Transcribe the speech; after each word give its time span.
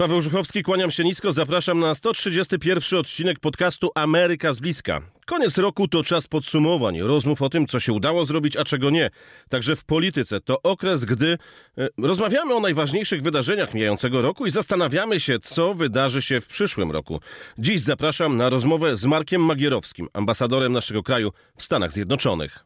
Paweł 0.00 0.20
Żuchowski, 0.20 0.62
kłaniam 0.62 0.90
się 0.90 1.04
nisko, 1.04 1.32
zapraszam 1.32 1.80
na 1.80 1.94
131 1.94 2.98
odcinek 2.98 3.38
podcastu 3.38 3.90
Ameryka 3.94 4.52
z 4.52 4.60
bliska. 4.60 5.00
Koniec 5.26 5.58
roku 5.58 5.88
to 5.88 6.04
czas 6.04 6.26
podsumowań, 6.26 7.00
rozmów 7.00 7.42
o 7.42 7.50
tym, 7.50 7.66
co 7.66 7.80
się 7.80 7.92
udało 7.92 8.24
zrobić, 8.24 8.56
a 8.56 8.64
czego 8.64 8.90
nie. 8.90 9.10
Także 9.48 9.76
w 9.76 9.84
polityce 9.84 10.40
to 10.40 10.62
okres, 10.62 11.04
gdy 11.04 11.38
e, 11.78 11.88
rozmawiamy 11.98 12.54
o 12.54 12.60
najważniejszych 12.60 13.22
wydarzeniach 13.22 13.74
mijającego 13.74 14.22
roku 14.22 14.46
i 14.46 14.50
zastanawiamy 14.50 15.20
się, 15.20 15.38
co 15.38 15.74
wydarzy 15.74 16.22
się 16.22 16.40
w 16.40 16.46
przyszłym 16.46 16.90
roku. 16.90 17.20
Dziś 17.58 17.80
zapraszam 17.80 18.36
na 18.36 18.48
rozmowę 18.48 18.96
z 18.96 19.04
Markiem 19.04 19.44
Magierowskim, 19.44 20.08
ambasadorem 20.12 20.72
naszego 20.72 21.02
kraju 21.02 21.32
w 21.56 21.62
Stanach 21.62 21.92
Zjednoczonych. 21.92 22.64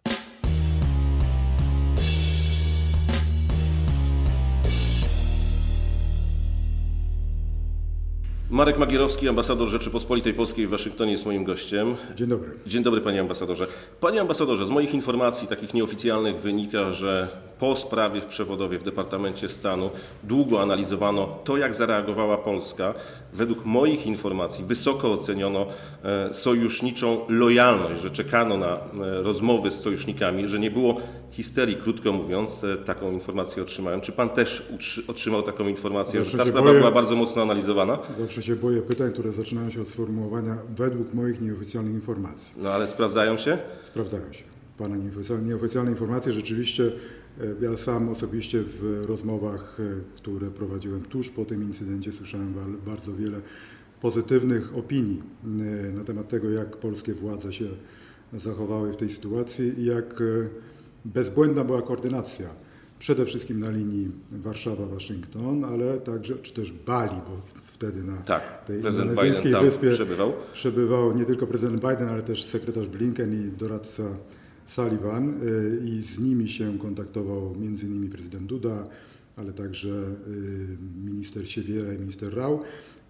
Marek 8.53 8.79
Magierowski, 8.79 9.29
ambasador 9.29 9.69
Rzeczypospolitej 9.69 10.35
Polskiej 10.35 10.67
w 10.67 10.71
Waszyngtonie 10.71 11.13
jest 11.13 11.27
moim 11.27 11.45
gościem. 11.45 11.95
Dzień 12.17 12.29
dobry. 12.29 12.51
Dzień 12.67 12.83
dobry 12.83 13.01
panie 13.01 13.21
ambasadorze. 13.21 13.67
Panie 14.01 14.21
ambasadorze, 14.21 14.67
z 14.67 14.71
moich 14.71 14.95
informacji 14.95 15.49
takich 15.49 15.75
nieoficjalnych 15.75 16.41
wynika, 16.41 16.93
że 16.93 17.29
po 17.63 17.77
sprawie 17.77 18.21
w 18.21 18.27
Przewodowie 18.27 18.79
w 18.79 18.83
Departamencie 18.83 19.49
Stanu 19.49 19.91
długo 20.25 20.63
analizowano 20.63 21.39
to, 21.45 21.57
jak 21.57 21.75
zareagowała 21.75 22.37
Polska. 22.39 22.95
Według 23.33 23.65
moich 23.65 24.07
informacji 24.07 24.65
wysoko 24.65 25.13
oceniono 25.13 25.67
e, 26.05 26.35
sojuszniczą 26.35 27.21
lojalność, 27.29 28.03
że 28.03 28.11
czekano 28.11 28.57
na 28.57 28.75
e, 28.77 28.81
rozmowy 29.23 29.71
z 29.71 29.81
sojusznikami, 29.81 30.49
że 30.49 30.59
nie 30.59 30.71
było 30.71 30.97
histerii, 31.31 31.77
krótko 31.77 32.13
mówiąc. 32.13 32.65
E, 32.65 32.77
taką 32.77 33.13
informację 33.13 33.63
otrzymałem. 33.63 34.01
Czy 34.01 34.13
pan 34.13 34.29
też 34.29 34.69
otrzymał 35.09 35.43
taką 35.43 35.69
informację, 35.69 36.21
Zawsze 36.21 36.33
że 36.33 36.39
ta 36.45 36.47
sprawa 36.51 36.69
boję- 36.71 36.79
była 36.79 36.91
bardzo 36.93 37.17
mocno 37.17 37.43
analizowana? 37.43 37.99
Zawsze 38.19 38.43
się 38.43 38.57
boję 38.57 38.83
pytań, 38.83 39.13
które 39.13 39.33
zaczynają 39.33 39.71
się 39.71 39.81
od 39.83 39.89
sformułowania 39.89 40.57
według 40.77 41.15
moich 41.15 41.41
nieoficjalnych 41.41 41.95
informacji. 41.95 42.53
No 42.57 42.71
ale 42.71 42.89
sprawdzają 42.89 43.37
się? 43.37 43.59
Sprawdzają 43.85 44.33
się. 44.33 44.43
Pana 44.79 44.97
nieoficjalne, 45.43 45.91
informacje 45.91 46.33
rzeczywiście, 46.33 46.93
ja 47.61 47.77
sam 47.77 48.09
osobiście 48.09 48.63
w 48.63 49.05
rozmowach, 49.07 49.79
e, 49.81 50.17
które 50.17 50.51
prowadziłem 50.51 51.01
tuż 51.01 51.31
po 51.31 51.45
tym 51.45 51.63
incydencie 51.63 52.13
słyszałem 52.13 52.55
bardzo 52.87 53.15
wiele 53.15 53.41
pozytywnych 54.01 54.77
opinii 54.77 55.23
e, 55.45 55.49
na 55.93 56.05
temat 56.05 56.29
tego, 56.29 56.51
jak 56.51 56.77
polskie 56.77 57.15
władze 57.15 57.53
się 57.53 57.65
zachowały 58.35 58.93
w 58.93 58.97
tej 58.97 59.09
sytuacji 59.09 59.81
i 59.81 59.85
jak 59.85 60.21
e, 60.21 60.25
bezbłędna 61.05 61.65
była 61.65 61.83
koordynacja. 61.83 62.49
Przede 62.99 63.27
wszystkim 63.27 63.61
na 63.61 63.71
linii 63.71 64.11
Warszawa-Waszyngton, 64.45 65.65
ale 65.65 65.99
także, 65.99 66.35
czy 66.39 66.55
też 66.55 66.73
Bali, 66.73 67.17
bo 67.29 67.41
wtedy 67.55 68.03
na 68.05 68.17
Tak, 68.17 68.65
tej 68.65 68.77
indonezyjskiej 68.77 69.55
wyspie 69.63 69.91
przebywał. 69.91 70.33
przebywał 70.53 71.17
nie 71.17 71.25
tylko 71.25 71.47
prezydent 71.47 71.81
Biden, 71.81 72.09
ale 72.09 72.23
też 72.23 72.45
sekretarz 72.45 72.89
Blinken 72.89 73.47
i 73.47 73.51
doradca 73.59 74.03
Sullivan 74.67 75.43
y, 75.43 75.81
i 75.85 76.03
z 76.03 76.19
nimi 76.19 76.49
się 76.49 76.79
kontaktował 76.79 77.55
między 77.61 77.87
innymi 77.87 78.09
prezydent 78.09 78.47
Duda, 78.47 78.89
ale 79.37 79.53
także 79.53 79.89
y, 79.89 80.77
minister 81.05 81.49
Siewiera 81.49 81.93
i 81.95 81.99
minister 81.99 82.35
Rau. 82.35 82.61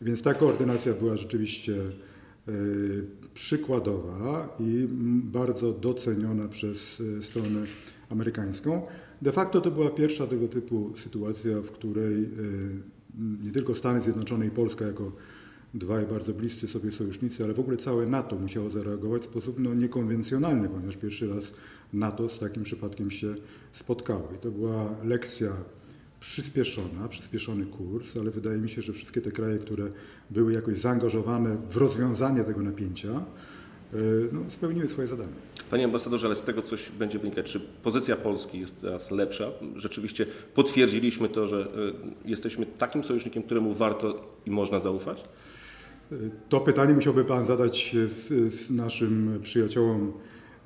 Więc 0.02 0.22
ta 0.22 0.34
koordynacja 0.34 0.94
była 0.94 1.16
rzeczywiście 1.16 1.74
y, 2.48 3.04
przykładowa 3.34 4.56
i 4.60 4.88
bardzo 5.24 5.72
doceniona 5.72 6.48
przez 6.48 7.02
stronę 7.20 7.64
amerykańską. 8.08 8.82
De 9.22 9.32
facto 9.32 9.60
to 9.60 9.70
była 9.70 9.90
pierwsza 9.90 10.26
tego 10.26 10.48
typu 10.48 10.92
sytuacja, 10.96 11.60
w 11.60 11.70
której 11.70 12.28
nie 13.44 13.52
tylko 13.52 13.74
Stany 13.74 14.02
Zjednoczone 14.02 14.46
i 14.46 14.50
Polska 14.50 14.86
jako 14.86 15.12
dwaj 15.74 16.06
bardzo 16.06 16.32
bliscy 16.32 16.68
sobie 16.68 16.92
sojusznicy, 16.92 17.44
ale 17.44 17.54
w 17.54 17.60
ogóle 17.60 17.76
całe 17.76 18.06
NATO 18.06 18.36
musiało 18.36 18.70
zareagować 18.70 19.22
w 19.22 19.24
sposób 19.24 19.58
no, 19.58 19.74
niekonwencjonalny, 19.74 20.68
ponieważ 20.68 20.96
pierwszy 20.96 21.34
raz 21.34 21.52
NATO 21.92 22.28
z 22.28 22.38
takim 22.38 22.62
przypadkiem 22.62 23.10
się 23.10 23.34
spotkało. 23.72 24.28
I 24.36 24.38
to 24.38 24.50
była 24.50 24.94
lekcja 25.04 25.52
przyspieszona, 26.20 27.08
przyspieszony 27.08 27.66
kurs, 27.66 28.16
ale 28.16 28.30
wydaje 28.30 28.58
mi 28.58 28.70
się, 28.70 28.82
że 28.82 28.92
wszystkie 28.92 29.20
te 29.20 29.30
kraje, 29.30 29.58
które 29.58 29.90
były 30.30 30.52
jakoś 30.52 30.78
zaangażowane 30.78 31.56
w 31.70 31.76
rozwiązanie 31.76 32.44
tego 32.44 32.62
napięcia, 32.62 33.24
y, 33.94 34.28
no, 34.32 34.40
spełniły 34.48 34.88
swoje 34.88 35.08
zadanie. 35.08 35.32
Panie 35.70 35.84
ambasadorze, 35.84 36.26
ale 36.26 36.36
z 36.36 36.42
tego 36.42 36.62
coś 36.62 36.90
będzie 36.90 37.18
wynikać. 37.18 37.52
Czy 37.52 37.60
pozycja 37.60 38.16
Polski 38.16 38.60
jest 38.60 38.80
teraz 38.80 39.10
lepsza? 39.10 39.50
Rzeczywiście 39.76 40.26
potwierdziliśmy 40.54 41.28
to, 41.28 41.46
że 41.46 41.66
y, 42.24 42.28
jesteśmy 42.28 42.66
takim 42.66 43.04
sojusznikiem, 43.04 43.42
któremu 43.42 43.74
warto 43.74 44.36
i 44.46 44.50
można 44.50 44.78
zaufać? 44.78 45.24
To 46.48 46.60
pytanie 46.60 46.94
musiałby 46.94 47.24
Pan 47.24 47.46
zadać 47.46 47.96
z, 48.06 48.54
z 48.54 48.70
naszym 48.70 49.38
przyjaciołom 49.42 50.12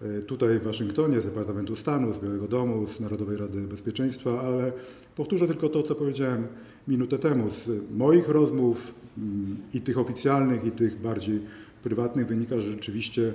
e, 0.02 0.22
tutaj 0.22 0.58
w 0.58 0.62
Waszyngtonie, 0.62 1.20
z 1.20 1.24
Departamentu 1.24 1.76
Stanu, 1.76 2.12
z 2.12 2.18
Białego 2.18 2.48
Domu, 2.48 2.86
z 2.86 3.00
Narodowej 3.00 3.36
Rady 3.36 3.60
Bezpieczeństwa, 3.60 4.40
ale 4.40 4.72
powtórzę 5.16 5.46
tylko 5.46 5.68
to, 5.68 5.82
co 5.82 5.94
powiedziałem 5.94 6.46
minutę 6.88 7.18
temu. 7.18 7.50
Z 7.50 7.70
moich 7.90 8.28
rozmów 8.28 8.94
mm, 9.18 9.56
i 9.74 9.80
tych 9.80 9.98
oficjalnych, 9.98 10.64
i 10.64 10.70
tych 10.70 11.00
bardziej 11.00 11.40
prywatnych 11.82 12.26
wynika, 12.26 12.60
że 12.60 12.70
rzeczywiście, 12.70 13.32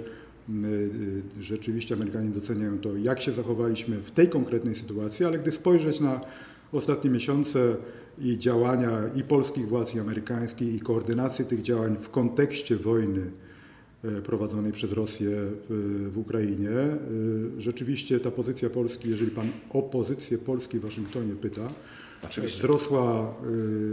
mm, 0.50 0.66
y, 1.40 1.44
rzeczywiście 1.44 1.96
Amerykanie 1.96 2.30
doceniają 2.30 2.80
to, 2.80 2.98
jak 2.98 3.22
się 3.22 3.34
zachowaliśmy 3.34 3.98
w 3.98 4.12
tej 4.12 4.30
konkretnej 4.30 4.76
sytuacji, 4.76 5.26
ale 5.26 5.40
gdy 5.40 5.52
spojrzeć 5.52 6.00
na 6.00 6.22
ostatnie 6.72 7.10
miesiące 7.10 7.76
i 8.22 8.38
działania 8.38 8.92
i 9.16 9.24
polskich 9.24 9.68
władz, 9.68 9.96
i 9.96 10.00
amerykańskich, 10.00 10.76
i 10.76 10.80
koordynację 10.80 11.46
tych 11.46 11.62
działań 11.62 11.98
w 12.02 12.10
kontekście 12.10 12.76
wojny 12.78 13.32
e, 14.04 14.22
prowadzonej 14.22 14.72
przez 14.72 14.92
Rosję 14.92 15.30
w, 15.70 16.10
w 16.14 16.18
Ukrainie. 16.18 16.70
e, 16.70 16.98
Rzeczywiście 17.58 18.20
ta 18.20 18.32
pozycja 18.32 18.70
Polski, 18.70 19.10
jeżeli 19.10 19.32
pan 19.32 19.48
o 19.74 19.82
pozycję 19.82 20.38
Polski 20.38 20.80
w 20.80 20.82
Waszyngtonie 20.82 21.34
pyta, 21.36 21.70
Oczywiście. 22.26 22.58
wzrosła 22.60 23.34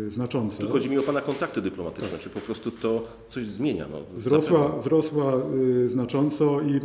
e, 0.07 0.11
znacząco. 0.11 0.63
Tu 0.63 0.69
chodzi 0.69 0.91
mi 0.91 0.99
o 0.99 1.03
Pana 1.03 1.21
kontakty 1.21 1.63
dyplomatyczne. 1.63 2.19
Czy 2.19 2.31
po 2.31 2.41
prostu 2.41 2.71
to 2.71 3.09
coś 3.29 3.47
zmienia? 3.47 3.89
No, 3.91 3.99
Wzrosła, 4.17 4.59
zapewne. 4.63 4.81
wzrosła 4.81 5.43
y, 5.85 5.89
znacząco 5.89 6.61
i 6.61 6.81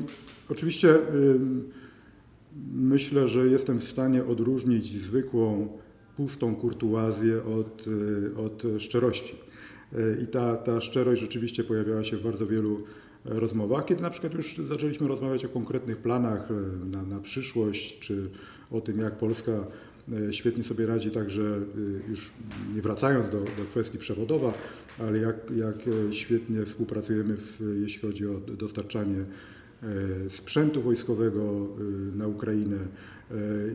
oczywiście 0.50 0.96
y, 0.96 1.40
myślę, 2.74 3.28
że 3.28 3.48
jestem 3.48 3.80
w 3.80 3.84
stanie 3.84 4.26
odróżnić 4.26 5.02
zwykłą, 5.02 5.68
pustą 6.18 6.56
kurtuazję 6.56 7.44
od, 7.44 7.88
y, 7.88 8.38
od 8.38 8.64
szczerości. 8.80 9.36
Y, 9.94 10.18
I 10.24 10.28
ta, 10.28 10.56
ta 10.56 10.82
szczerość 10.82 11.22
rzeczywiście 11.22 11.64
pojawiała 11.64 12.04
się 12.04 12.18
w 12.18 12.24
bardzo 12.24 12.48
wielu 12.48 12.84
rozmowach, 13.26 13.86
kiedy 13.86 14.02
na 14.02 14.10
przykład 14.10 14.34
już 14.34 14.58
zaczęliśmy 14.58 15.08
rozmawiać 15.08 15.46
o 15.46 15.50
konkretnych 15.50 15.98
planach 15.98 16.52
e, 16.52 16.86
na, 16.86 17.04
na 17.04 17.20
przyszłość, 17.20 18.00
czy 18.00 18.30
o 18.72 18.82
tym, 18.82 19.00
jak 19.00 19.18
Polska 19.18 19.52
świetnie 20.32 20.64
sobie 20.64 20.86
radzi, 20.86 21.12
także 21.12 21.42
y, 21.42 22.10
już 22.10 22.32
nie 22.76 22.82
wracając 22.82 23.30
do, 23.30 23.40
do 23.40 23.66
kwestii 23.72 23.98
przewodowa, 23.98 24.54
ale 25.00 25.20
jak, 25.20 25.36
jak 25.56 25.76
świetnie 26.12 26.66
współpracujemy, 26.66 27.38
w, 27.38 27.78
jeśli 27.82 28.02
chodzi 28.02 28.28
o 28.28 28.40
dostarczanie 28.40 29.26
sprzętu 30.30 30.82
wojskowego 30.82 31.68
na 32.16 32.28
Ukrainę, 32.28 32.78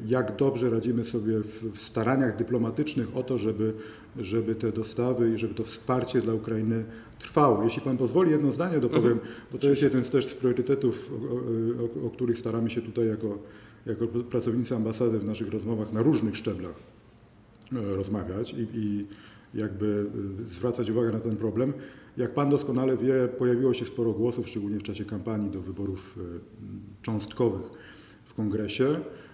jak 0.06 0.36
dobrze 0.36 0.70
radzimy 0.70 1.04
sobie 1.04 1.40
w, 1.74 1.80
staraniach 1.82 2.36
dyplomatycznych 2.36 3.16
o 3.16 3.22
to, 3.22 3.38
żeby, 3.38 3.74
żeby 4.16 4.54
te 4.54 4.72
dostawy 4.72 5.34
i 5.34 5.38
żeby 5.38 5.54
to 5.54 5.64
wsparcie 5.64 6.20
dla 6.20 6.34
Ukrainy 6.34 6.84
trwało. 7.18 7.64
Jeśli 7.64 7.82
Pan 7.82 7.96
pozwoli, 7.96 8.30
jedno 8.30 8.52
zdanie 8.52 8.80
dopowiem, 8.80 9.18
bo 9.52 9.58
to 9.58 9.68
jest 9.68 9.82
jeden 9.82 10.04
z 10.04 10.10
też 10.10 10.26
z 10.26 10.34
priorytetów, 10.34 11.10
o, 11.12 12.04
o, 12.04 12.06
o 12.06 12.10
których 12.10 12.38
staramy 12.38 12.70
się 12.70 12.82
tutaj 12.82 13.08
jako, 13.08 13.38
jako 13.86 14.06
pracownicy 14.06 14.76
ambasady 14.76 15.18
w 15.18 15.24
naszych 15.24 15.52
rozmowach 15.52 15.92
na 15.92 16.02
różnych 16.02 16.36
szczeblach 16.36 16.74
e, 17.72 17.96
rozmawiać 17.96 18.54
i, 18.54 18.66
i 18.74 19.06
jakby 19.54 20.06
e, 20.44 20.48
zwracać 20.48 20.90
uwagę 20.90 21.12
na 21.12 21.20
ten 21.20 21.36
problem. 21.36 21.72
Jak 22.16 22.34
Pan 22.34 22.50
doskonale 22.50 22.96
wie, 22.96 23.28
pojawiło 23.38 23.74
się 23.74 23.84
sporo 23.84 24.12
głosów, 24.12 24.48
szczególnie 24.48 24.78
w 24.78 24.82
czasie 24.82 25.04
kampanii 25.04 25.50
do 25.50 25.60
wyborów 25.60 26.18
e, 26.18 26.20
cząstkowych 27.02 27.66
w 28.24 28.34
kongresie, 28.34 28.86
e, 28.86 29.27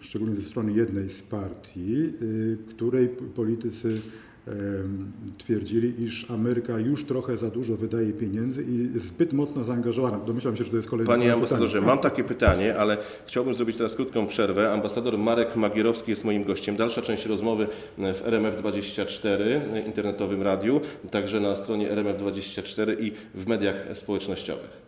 szczególnie 0.00 0.34
ze 0.36 0.42
strony 0.42 0.72
jednej 0.72 1.10
z 1.10 1.22
partii, 1.22 1.96
e, 2.04 2.70
której 2.70 3.08
politycy 3.08 4.00
em, 4.48 5.12
twierdzili, 5.38 6.02
iż 6.02 6.30
Ameryka 6.30 6.78
już 6.80 7.04
trochę 7.04 7.38
za 7.38 7.50
dużo 7.50 7.76
wydaje 7.76 8.12
pieniędzy 8.12 8.64
i 8.68 8.98
zbyt 8.98 9.32
mocno 9.32 9.64
zaangażowana. 9.64 10.18
Domyślam 10.18 10.56
się, 10.56 10.64
że 10.64 10.70
to 10.70 10.76
jest 10.76 10.88
kolejne 10.88 11.06
Panie 11.06 11.22
pytanie. 11.22 11.34
ambasadorze, 11.34 11.80
mam 11.80 11.98
takie 11.98 12.24
pytanie, 12.24 12.76
ale 12.76 12.98
chciałbym 13.26 13.54
zrobić 13.54 13.76
teraz 13.76 13.94
krótką 13.94 14.26
przerwę. 14.26 14.72
Ambasador 14.72 15.18
Marek 15.18 15.56
Magierowski 15.56 16.10
jest 16.10 16.24
moim 16.24 16.44
gościem. 16.44 16.76
Dalsza 16.76 17.02
część 17.02 17.26
rozmowy 17.26 17.66
w 17.98 18.22
RMF24, 18.24 19.40
internetowym 19.86 20.42
radiu, 20.42 20.80
także 21.10 21.40
na 21.40 21.56
stronie 21.56 21.90
RMF24 21.90 23.00
i 23.00 23.12
w 23.34 23.46
mediach 23.46 23.76
społecznościowych. 23.94 24.81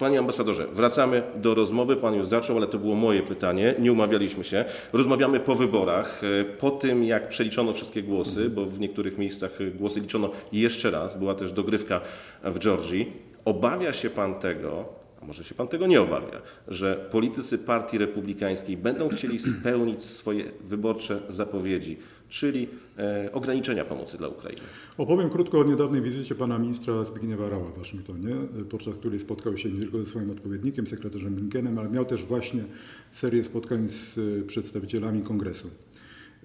Panie 0.00 0.18
ambasadorze, 0.18 0.66
wracamy 0.66 1.22
do 1.34 1.54
rozmowy. 1.54 1.96
Pan 1.96 2.14
już 2.14 2.26
zaczął, 2.26 2.56
ale 2.56 2.66
to 2.66 2.78
było 2.78 2.94
moje 2.94 3.22
pytanie. 3.22 3.74
Nie 3.78 3.92
umawialiśmy 3.92 4.44
się. 4.44 4.64
Rozmawiamy 4.92 5.40
po 5.40 5.54
wyborach, 5.54 6.22
e, 6.24 6.44
po 6.44 6.70
tym 6.70 7.04
jak 7.04 7.28
przeliczono 7.28 7.72
wszystkie 7.72 8.02
głosy, 8.02 8.50
bo 8.50 8.66
w 8.66 8.80
niektórych 8.80 9.18
miejscach 9.18 9.60
e, 9.60 9.70
głosy 9.70 10.00
liczono 10.00 10.30
jeszcze 10.52 10.90
raz. 10.90 11.18
Była 11.18 11.34
też 11.34 11.52
dogrywka 11.52 12.00
w 12.44 12.58
Georgii. 12.58 13.12
Obawia 13.44 13.92
się 13.92 14.10
pan 14.10 14.34
tego, 14.34 14.84
a 15.22 15.24
może 15.24 15.44
się 15.44 15.54
pan 15.54 15.68
tego 15.68 15.86
nie 15.86 16.00
obawia, 16.00 16.40
że 16.68 17.08
politycy 17.10 17.58
Partii 17.58 17.98
Republikańskiej 17.98 18.76
będą 18.76 19.08
chcieli 19.08 19.38
spełnić 19.38 20.04
swoje 20.04 20.44
wyborcze 20.60 21.20
zapowiedzi, 21.28 21.98
czyli 22.30 22.68
e, 22.98 23.32
ograniczenia 23.32 23.84
pomocy 23.84 24.18
dla 24.18 24.28
Ukrainy. 24.28 24.62
Opowiem 24.98 25.30
krótko 25.30 25.60
o 25.60 25.64
niedawnej 25.64 26.02
wizycie 26.02 26.34
pana 26.34 26.58
ministra 26.58 27.04
Zbigniewa 27.04 27.48
Rała 27.48 27.70
w 27.70 27.78
Waszyngtonie, 27.78 28.34
podczas 28.70 28.94
której 28.94 29.20
spotkał 29.20 29.58
się 29.58 29.70
nie 29.70 29.80
tylko 29.80 30.02
ze 30.02 30.08
swoim 30.08 30.30
odpowiednikiem, 30.30 30.86
sekretarzem 30.86 31.34
Blinkenem, 31.34 31.78
ale 31.78 31.90
miał 31.90 32.04
też 32.04 32.24
właśnie 32.24 32.64
serię 33.12 33.44
spotkań 33.44 33.88
z 33.88 34.18
e, 34.18 34.42
przedstawicielami 34.42 35.22
kongresu. 35.22 35.68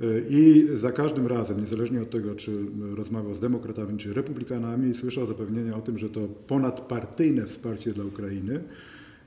E, 0.02 0.06
I 0.30 0.68
za 0.76 0.92
każdym 0.92 1.28
razem, 1.28 1.62
niezależnie 1.62 2.02
od 2.02 2.10
tego, 2.10 2.36
czy 2.36 2.52
rozmawiał 2.96 3.34
z 3.34 3.40
demokratami, 3.40 3.98
czy 3.98 4.14
republikanami, 4.14 4.94
słyszał 4.94 5.26
zapewnienia 5.26 5.78
o 5.78 5.82
tym, 5.82 5.98
że 5.98 6.10
to 6.10 6.20
ponadpartyjne 6.48 7.46
wsparcie 7.46 7.92
dla 7.92 8.06
Ukrainy 8.06 8.64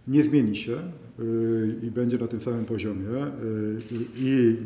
nie 0.09 0.23
zmieni 0.23 0.57
się 0.57 0.79
i 1.83 1.91
będzie 1.91 2.19
na 2.19 2.27
tym 2.27 2.41
samym 2.41 2.65
poziomie 2.65 3.27
i 4.17 4.57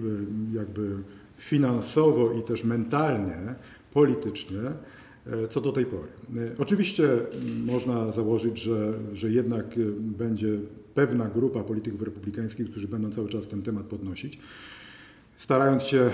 jakby 0.55 0.97
finansowo 1.43 2.33
i 2.33 2.43
też 2.43 2.65
mentalnie, 2.65 3.55
politycznie, 3.93 4.61
co 5.51 5.61
do 5.61 5.73
tej 5.73 5.87
pory. 5.87 6.09
Oczywiście 6.59 7.09
można 7.67 8.13
założyć, 8.13 8.59
że, 8.59 8.93
że 9.13 9.31
jednak 9.31 9.67
będzie 9.99 10.59
pewna 10.95 11.29
grupa 11.29 11.65
polityków 11.65 12.03
republikańskich, 12.03 12.71
którzy 12.71 12.89
będą 12.89 13.11
cały 13.11 13.29
czas 13.29 13.47
ten 13.47 13.63
temat 13.63 13.87
podnosić 13.87 14.39
starając 15.37 15.83
się 15.83 16.11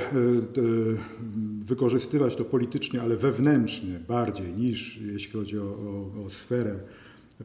wykorzystywać 1.64 2.36
to 2.36 2.44
politycznie, 2.44 3.02
ale 3.02 3.16
wewnętrznie 3.16 4.00
bardziej 4.08 4.54
niż 4.54 5.00
jeśli 5.12 5.32
chodzi 5.32 5.58
o, 5.58 5.62
o, 5.62 6.24
o 6.24 6.30
sferę 6.30 6.78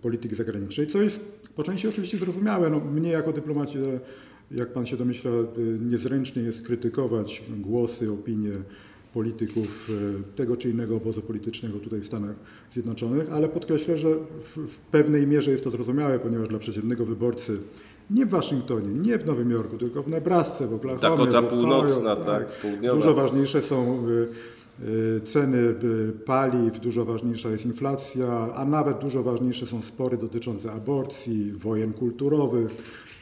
polityki 0.02 0.36
zagranicznej, 0.36 0.88
co 0.88 1.02
jest 1.02 1.50
po 1.56 1.64
części 1.64 1.88
oczywiście 1.88 2.18
zrozumiałe. 2.18 2.70
No, 2.70 2.80
mnie 2.80 3.10
jako 3.10 3.34
dyplomacie, 3.34 3.80
jak 4.54 4.74
pan 4.74 4.86
się 4.86 4.98
domyśla, 4.98 5.32
niezręcznie 5.80 6.42
jest 6.42 6.66
krytykować 6.66 7.44
głosy, 7.58 8.12
opinie 8.12 8.52
polityków 9.14 9.90
e, 9.90 10.36
tego 10.36 10.58
czy 10.58 10.70
innego 10.70 10.96
obozu 10.96 11.22
politycznego 11.22 11.80
tutaj 11.80 12.00
w 12.00 12.06
Stanach 12.06 12.36
Zjednoczonych, 12.72 13.34
ale 13.34 13.50
podkreślę, 13.50 13.98
że 13.98 14.10
w, 14.16 14.58
w 14.58 14.78
pewnej 14.78 15.28
mierze 15.28 15.52
jest 15.52 15.64
to 15.64 15.72
zrozumiałe, 15.72 16.20
ponieważ 16.20 16.48
dla 16.48 16.60
przeciętnego 16.60 17.06
wyborcy 17.06 17.58
nie 18.10 18.26
w 18.26 18.30
Waszyngtonie, 18.30 18.88
nie 18.88 19.18
w 19.18 19.26
Nowym 19.26 19.52
Jorku, 19.52 19.78
tylko 19.78 20.04
w 20.04 20.08
Nebrasce, 20.08 20.68
w 20.68 20.74
Oklahomie, 20.74 21.02
Dakota 21.02 21.42
w 21.42 21.46
Ohio, 21.46 21.50
Północna, 21.50 22.16
tak, 22.16 22.26
tak 22.26 22.62
południowa. 22.62 22.96
Dużo 22.96 23.14
ważniejsze 23.14 23.62
są 23.62 24.08
y, 24.10 24.28
Y, 24.82 25.22
ceny 25.24 25.58
y, 25.58 26.12
paliw, 26.26 26.80
dużo 26.80 27.06
ważniejsza 27.06 27.50
jest 27.50 27.66
inflacja, 27.66 28.28
a 28.56 28.66
nawet 28.66 28.98
dużo 28.98 29.24
ważniejsze 29.24 29.66
są 29.66 29.82
spory 29.82 30.18
dotyczące 30.18 30.72
aborcji, 30.72 31.52
wojen 31.52 31.94
kulturowych. 31.94 32.72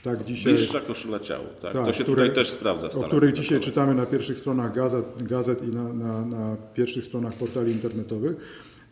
Tak, 0.03 0.23
dzisiaj, 0.23 0.53
Bliższa 0.53 0.79
koszula 0.79 1.19
ciału, 1.19 1.45
tak. 1.61 1.73
tak 1.73 1.85
to 1.85 1.93
się 1.93 2.03
które, 2.03 2.21
tutaj 2.21 2.35
też 2.35 2.49
sprawdza. 2.49 2.89
O 2.91 3.03
których 3.03 3.33
dzisiaj 3.33 3.59
czytamy 3.59 3.95
na 3.95 4.05
pierwszych 4.05 4.37
stronach 4.37 4.75
gazet, 4.75 5.05
gazet 5.23 5.63
i 5.67 5.67
na, 5.67 5.93
na, 5.93 6.25
na 6.25 6.57
pierwszych 6.73 7.03
stronach 7.03 7.33
portali 7.33 7.71
internetowych. 7.71 8.35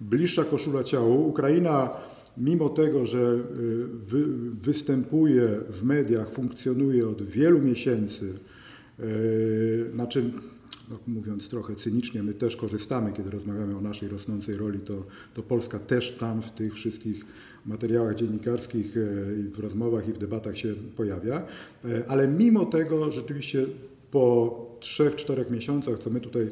Bliższa 0.01 0.43
koszula 0.43 0.83
ciału. 0.83 1.27
Ukraina 1.27 1.89
mimo 2.37 2.69
tego, 2.69 3.05
że 3.05 3.19
y, 3.19 3.41
wy, 3.87 4.25
występuje 4.61 5.47
w 5.69 5.83
mediach, 5.83 6.31
funkcjonuje 6.31 7.09
od 7.09 7.23
wielu 7.23 7.59
miesięcy, 7.59 8.33
yy, 8.99 9.05
znaczy 9.93 10.31
no, 10.89 10.99
mówiąc 11.07 11.49
trochę 11.49 11.75
cynicznie, 11.75 12.23
my 12.23 12.33
też 12.33 12.55
korzystamy, 12.55 13.13
kiedy 13.13 13.29
rozmawiamy 13.29 13.77
o 13.77 13.81
naszej 13.81 14.09
rosnącej 14.09 14.57
roli, 14.57 14.79
to, 14.79 15.03
to 15.33 15.43
Polska 15.43 15.79
też 15.79 16.11
tam 16.11 16.41
w 16.41 16.51
tych 16.51 16.73
wszystkich 16.73 17.25
materiałach 17.69 18.15
dziennikarskich, 18.15 18.97
e, 18.97 18.99
w 19.51 19.59
rozmowach 19.59 20.07
i 20.07 20.13
w 20.13 20.17
debatach 20.17 20.57
się 20.57 20.73
pojawia. 20.97 21.45
E, 21.85 22.03
ale 22.07 22.27
mimo 22.27 22.65
tego 22.65 23.11
rzeczywiście 23.11 23.65
po 24.11 24.55
trzech, 24.79 25.15
czterech 25.15 25.49
miesiącach, 25.49 25.99
co 25.99 26.09
my 26.09 26.21
tutaj 26.21 26.47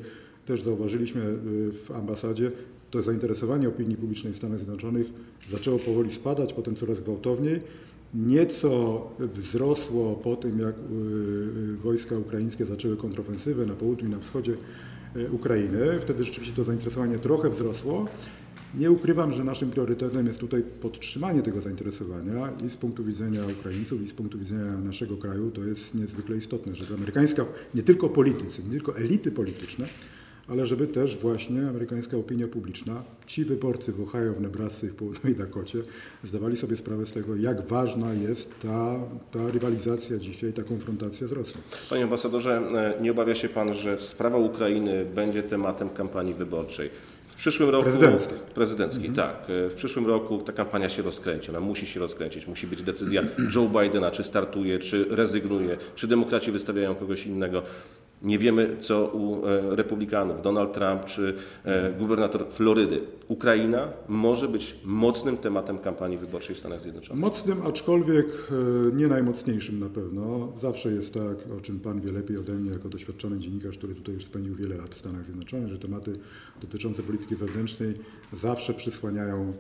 też 0.46 0.64
zauważyliśmy 0.64 1.22
e, 1.22 1.36
w 1.72 1.92
ambasadzie, 1.92 2.52
to 2.92 3.02
zainteresowanie 3.02 3.68
opinii 3.68 3.98
publicznej 3.98 4.34
w 4.34 4.38
Stanach 4.38 4.58
Zjednoczonych 4.58 5.08
zaczęło 5.52 5.80
powoli 5.80 6.12
spadać, 6.12 6.54
potem 6.54 6.76
coraz 6.76 7.00
gwałtowniej 7.00 7.60
nieco 8.14 9.02
wzrosło 9.20 10.16
po 10.16 10.36
tym, 10.36 10.60
jak 10.60 10.76
wojska 11.84 12.18
ukraińskie 12.18 12.66
zaczęły 12.66 12.98
kontrofensywę 12.98 13.66
na 13.66 13.74
południu 13.74 14.08
i 14.08 14.12
na 14.12 14.20
wschodzie 14.20 14.54
Ukrainy. 15.32 16.00
Wtedy 16.02 16.24
rzeczywiście 16.24 16.56
to 16.56 16.64
zainteresowanie 16.64 17.18
trochę 17.18 17.50
wzrosło. 17.50 18.06
Nie 18.76 18.92
ukrywam, 18.92 19.34
że 19.34 19.44
naszym 19.44 19.72
priorytetem 19.72 20.28
jest 20.28 20.40
tutaj 20.40 20.64
podtrzymanie 20.82 21.42
tego 21.42 21.62
zainteresowania 21.62 22.50
i 22.66 22.70
z 22.70 22.78
punktu 22.78 23.04
widzenia 23.04 23.42
Ukraińców, 23.60 24.02
i 24.02 24.08
z 24.08 24.14
punktu 24.14 24.40
widzenia 24.40 24.78
naszego 24.78 25.18
kraju 25.18 25.52
to 25.52 25.64
jest 25.64 25.96
niezwykle 25.96 26.38
istotne, 26.38 26.76
żeby 26.76 26.94
amerykańska, 26.94 27.46
nie 27.76 27.84
tylko 27.84 28.10
politycy, 28.10 28.62
nie 28.64 28.72
tylko 28.72 28.98
elity 28.98 29.32
polityczne, 29.32 29.86
ale 30.48 30.68
żeby 30.68 30.88
też 30.88 31.18
właśnie 31.18 31.70
amerykańska 31.70 32.18
opinia 32.18 32.48
publiczna, 32.48 33.04
ci 33.28 33.46
wyborcy 33.46 33.92
w 33.92 34.02
Ohio, 34.02 34.34
w 34.34 34.42
Nebrasce 34.42 34.88
i 34.88 34.90
w 34.90 34.96
południowej 34.96 35.36
Dakocie 35.36 35.80
zdawali 36.24 36.58
sobie 36.58 36.78
sprawę 36.78 37.06
z 37.06 37.12
tego, 37.12 37.36
jak 37.36 37.68
ważna 37.68 38.14
jest 38.14 38.60
ta, 38.60 39.00
ta 39.32 39.52
rywalizacja 39.52 40.18
dzisiaj, 40.18 40.54
ta 40.54 40.64
konfrontacja 40.64 41.28
z 41.28 41.32
Rosją. 41.32 41.62
Panie 41.90 42.04
ambasadorze, 42.04 42.62
e, 42.98 43.02
nie 43.02 43.12
obawia 43.12 43.36
się 43.36 43.50
Pan, 43.50 43.74
że 43.74 44.02
sprawa 44.02 44.38
Ukrainy 44.38 45.06
będzie 45.16 45.44
tematem 45.44 45.90
kampanii 45.90 46.34
wyborczej? 46.34 46.90
W 47.28 47.36
przyszłym 47.36 47.70
roku. 47.70 47.84
Prezydenckiej. 47.84 48.38
Prezydenckiej, 48.56 49.08
mhm. 49.08 49.28
tak. 49.28 49.50
E, 49.50 49.70
w 49.70 49.74
przyszłym 49.76 50.08
roku 50.08 50.38
ta 50.38 50.54
kampania 50.54 50.90
się 50.90 51.02
rozkręci. 51.02 51.50
Ona 51.50 51.60
musi 51.60 51.86
się 51.86 52.00
rozkręcić. 52.00 52.48
Musi 52.48 52.68
być 52.68 52.84
decyzja 52.84 53.24
Joe 53.56 53.70
Bidena, 53.70 54.12
czy 54.12 54.24
startuje, 54.24 54.80
czy 54.80 55.06
rezygnuje, 55.10 55.78
czy 55.96 56.08
demokraci 56.08 56.52
wystawiają 56.52 56.96
kogoś 56.96 57.26
innego. 57.26 57.64
Nie 58.22 58.40
wiemy, 58.40 58.78
co 58.80 59.08
u 59.08 59.46
e, 59.46 59.76
republikanów, 59.76 60.42
Donald 60.42 60.74
Trump 60.74 61.06
czy 61.06 61.36
e, 61.64 61.94
gubernator 61.94 62.46
Florydy. 62.50 63.02
Ukraina 63.28 63.88
może 64.08 64.48
być 64.48 64.76
mocnym 64.84 65.38
tematem 65.38 65.78
kampanii 65.78 66.18
wyborczej 66.18 66.56
w 66.56 66.60
Stanach 66.60 66.82
Zjednoczonych. 66.82 67.22
Mocnym, 67.22 67.62
aczkolwiek 67.66 68.26
e, 68.26 68.96
nie 68.96 69.08
najmocniejszym 69.08 69.80
na 69.80 69.90
pewno. 69.90 70.54
Zawsze 70.62 70.92
jest 70.92 71.14
tak, 71.14 71.58
o 71.58 71.62
czym 71.62 71.80
Pan 71.80 72.02
wie 72.02 72.12
lepiej 72.12 72.38
ode 72.38 72.54
mnie, 72.54 72.72
jako 72.72 72.90
doświadczony 72.90 73.40
dziennikarz, 73.40 73.78
który 73.78 73.96
tutaj 73.96 74.16
już 74.16 74.26
spędził 74.26 74.56
wiele 74.56 74.78
lat 74.78 74.96
w 74.96 75.00
Stanach 75.00 75.26
Zjednoczonych, 75.26 75.70
że 75.70 75.78
tematy 75.78 76.20
dotyczące 76.62 77.04
polityki 77.04 77.36
wewnętrznej 77.36 77.94
zawsze 78.34 78.74
przysłaniają 78.74 79.54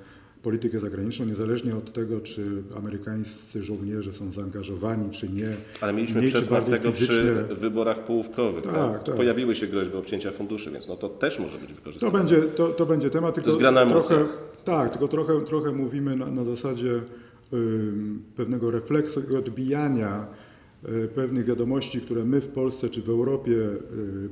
politykę 0.43 0.79
zagraniczną, 0.79 1.25
niezależnie 1.25 1.75
od 1.75 1.93
tego, 1.93 2.21
czy 2.21 2.63
amerykańscy 2.77 3.63
żołnierze 3.63 4.13
są 4.13 4.31
zaangażowani, 4.31 5.11
czy 5.11 5.29
nie. 5.29 5.49
Ale 5.81 5.93
mieliśmy 5.93 6.21
przykład 6.21 6.69
tego 6.69 6.91
fizyczne... 6.91 7.15
przy 7.15 7.55
wyborach 7.55 8.05
połówkowych. 8.05 8.63
Tak, 8.63 8.73
tak? 8.73 9.03
tak. 9.03 9.15
Pojawiły 9.15 9.55
się 9.55 9.67
groźby 9.67 9.97
obcięcia 9.97 10.31
funduszy, 10.31 10.71
więc 10.71 10.87
no 10.87 10.95
to 10.95 11.09
też 11.09 11.39
może 11.39 11.57
być 11.57 11.73
wykorzystane. 11.73 12.11
To 12.11 12.17
będzie, 12.17 12.41
to, 12.41 12.67
to 12.67 12.85
będzie 12.85 13.09
temat, 13.09 13.35
tylko 13.35 13.51
to 13.51 13.57
trochę, 13.57 14.25
tak, 14.63 14.91
tylko 14.91 15.07
trochę, 15.07 15.45
trochę 15.45 15.71
mówimy 15.71 16.15
na, 16.15 16.25
na 16.25 16.43
zasadzie 16.43 17.01
pewnego 18.35 18.71
refleksu 18.71 19.21
i 19.31 19.35
odbijania 19.35 20.27
y, 20.89 21.07
pewnych 21.07 21.45
wiadomości, 21.45 22.01
które 22.01 22.25
my 22.25 22.41
w 22.41 22.47
Polsce 22.47 22.89
czy 22.89 23.01
w 23.01 23.09
Europie 23.09 23.53
y, 23.53 23.79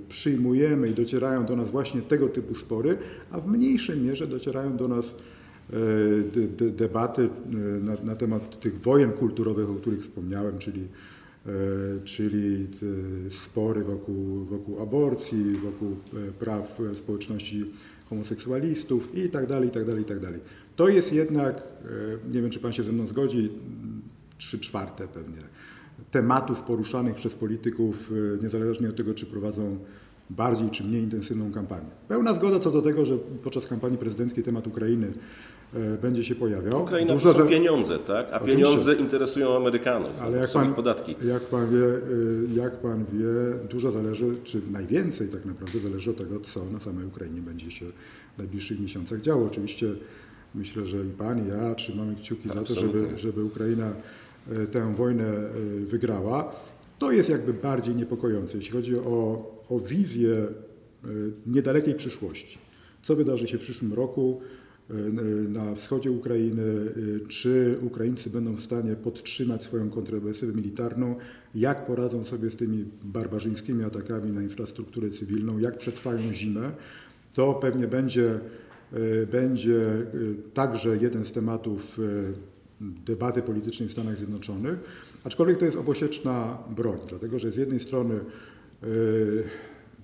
przyjmujemy 0.09 0.89
i 0.89 0.93
docierają 0.93 1.45
do 1.45 1.55
nas 1.55 1.69
właśnie 1.69 2.01
tego 2.01 2.29
typu 2.29 2.55
spory, 2.55 2.97
a 3.31 3.39
w 3.39 3.47
mniejszej 3.47 3.97
mierze 3.97 4.27
docierają 4.27 4.77
do 4.77 4.88
nas 4.88 5.15
debaty 6.72 7.22
e, 7.22 7.55
na, 7.57 7.93
na, 8.03 8.15
temat 8.15 8.60
tych 8.60 8.81
wojen 8.81 9.12
kulturowych, 9.12 9.69
o 9.69 9.74
których 9.75 10.01
wspomniałem, 10.01 10.57
czyli, 10.57 10.88
e, 11.45 11.50
czyli 12.03 12.67
spory 13.29 13.84
wokół, 13.84 14.45
wokół 14.45 14.81
aborcji, 14.81 15.57
wokół 15.57 15.91
e, 15.91 16.31
praw 16.31 16.79
społeczności 16.95 17.65
homoseksualistów 18.10 19.15
i 19.15 19.29
tak 19.29 19.48
dalej, 19.48 19.69
i 19.69 19.72
tak 19.72 19.86
dalej, 19.86 20.01
i 20.01 20.05
tak 20.05 20.19
dalej. 20.19 20.39
To 20.75 20.88
jest 20.88 21.13
jednak, 21.13 21.63
nie 22.31 22.41
wiem 22.41 22.50
czy 22.50 22.60
Pan 22.60 22.74
się 22.74 22.84
ze 22.84 22.91
mną 22.91 23.07
zgodzi, 23.07 23.50
trzy 24.38 24.60
czwarte 24.60 25.07
pewnie 25.07 25.41
tematów 26.12 26.60
poruszanych 26.60 27.15
przez 27.15 27.36
polityków, 27.36 28.12
niezależnie 28.41 28.89
od 28.89 28.95
tego, 28.95 29.13
czy 29.13 29.25
prowadzą 29.25 29.77
bardziej 30.29 30.69
czy 30.69 30.84
mniej 30.84 31.03
intensywną 31.03 31.51
kampanię. 31.51 31.89
Pełna 32.07 32.34
zgoda 32.34 32.60
co 32.60 32.72
do 32.72 32.81
tego, 32.81 33.05
że 33.05 33.17
podczas 33.17 33.67
kampanii 33.67 33.98
prezydenckiej 33.98 34.43
temat 34.43 34.67
Ukrainy 34.67 35.07
E, 35.07 35.54
będzie 36.01 36.24
się 36.24 36.36
pojawiał. 36.36 36.84
Ukraina 36.84 37.13
Dużo 37.13 37.34
to 37.34 37.39
są 37.39 37.48
pieniądze, 37.48 38.00
tak? 38.00 38.27
A 38.32 38.41
Oczywiście. 38.41 38.58
pieniądze 38.58 38.94
interesują 38.94 39.55
Amerykanów, 39.55 40.22
Ale 40.22 40.38
jak 40.38 40.51
pan, 40.51 40.74
podatki. 40.74 41.15
Jak 41.27 41.44
pan, 41.44 41.70
wie, 41.72 41.86
e, 41.86 42.55
jak 42.55 42.77
pan 42.77 43.05
wie, 43.13 43.67
dużo 43.70 43.91
zależy, 43.91 44.36
czy 44.44 44.62
najwięcej 44.72 45.27
tak 45.27 45.46
naprawdę 45.46 45.79
zależy 45.79 46.10
od 46.10 46.17
tego, 46.17 46.39
co 46.39 46.65
na 46.65 46.79
samej 46.79 47.05
Ukrainie 47.05 47.41
będzie 47.41 47.72
się 47.72 47.86
w 48.36 48.38
najbliższych 48.38 48.79
miesiącach 48.79 49.22
działo. 49.22 49.46
Oczywiście 49.46 49.88
myślę, 50.55 50.86
że 50.86 50.98
i 50.98 51.10
Pan, 51.10 51.46
i 51.46 51.50
ja 51.50 51.75
trzymamy 51.75 52.15
kciuki 52.15 52.48
za 52.48 52.53
to, 52.53 52.60
Absolutnie. 52.62 53.01
żeby, 53.01 53.17
żeby 53.17 53.44
Ukraina 53.44 53.94
e, 54.51 54.67
tę 54.67 54.96
wojnę 54.96 55.25
e, 55.25 55.50
wygrała. 55.86 56.55
To 57.00 57.12
jest 57.12 57.29
jakby 57.29 57.53
bardziej 57.53 57.96
niepokojące, 57.96 58.58
jeśli 58.58 58.74
chodzi 58.74 58.98
o, 58.98 59.46
o 59.70 59.79
wizję 59.79 60.34
e, 60.36 61.08
niedalekiej 61.48 61.96
przyszłości. 61.96 62.58
Co 63.01 63.15
wydarzy 63.15 63.48
się 63.48 63.58
w 63.58 63.62
przyszłym 63.62 63.94
roku 63.94 64.41
e, 64.41 64.64
na 65.49 65.75
wschodzie 65.75 66.11
Ukrainy? 66.11 66.63
e, 66.63 67.27
Czy 67.27 67.77
Ukraińcy 67.81 68.29
będą 68.29 68.55
w 68.55 68.61
stanie 68.61 68.95
podtrzymać 68.95 69.63
swoją 69.63 69.89
kontrowersję 69.89 70.47
militarną? 70.47 71.15
Jak 71.55 71.85
poradzą 71.85 72.23
sobie 72.23 72.49
z 72.49 72.55
tymi 72.55 72.85
barbarzyńskimi 73.03 73.83
atakami 73.83 74.31
na 74.31 74.41
infrastrukturę 74.41 75.09
cywilną? 75.09 75.57
Jak 75.59 75.77
przetrwają 75.77 76.33
zimę? 76.33 76.71
To 77.33 77.53
pewnie 77.53 77.87
będzie, 77.87 78.39
e, 78.93 79.27
będzie 79.27 79.81
także 80.53 80.97
jeden 80.97 81.25
z 81.25 81.31
tematów 81.31 81.99
debaty 82.81 83.41
politycznej 83.41 83.89
w 83.89 83.91
Stanach 83.91 84.17
Zjednoczonych, 84.17 84.79
aczkolwiek 85.23 85.57
to 85.57 85.65
jest 85.65 85.77
obosieczna 85.77 86.57
broń, 86.75 86.97
dlatego 87.09 87.39
że 87.39 87.51
z 87.51 87.57
jednej 87.57 87.79
strony 87.79 88.19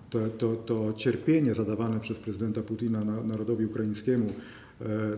to, 0.10 0.30
to, 0.38 0.56
to 0.56 0.94
cierpienie 0.94 1.56
zadawane 1.56 2.00
przez 2.00 2.20
prezydenta 2.20 2.62
Putina 2.62 3.06
na, 3.06 3.24
narodowi 3.24 3.66
ukraińskiemu 3.66 4.34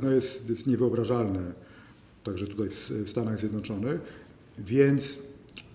no 0.01 0.12
jest, 0.12 0.50
jest 0.50 0.67
niewyobrażalne, 0.67 1.51
także 2.24 2.48
tutaj 2.48 2.70
w, 2.70 3.10
Stanach 3.10 3.39
Zjednoczonych, 3.39 4.01
więc 4.60 5.20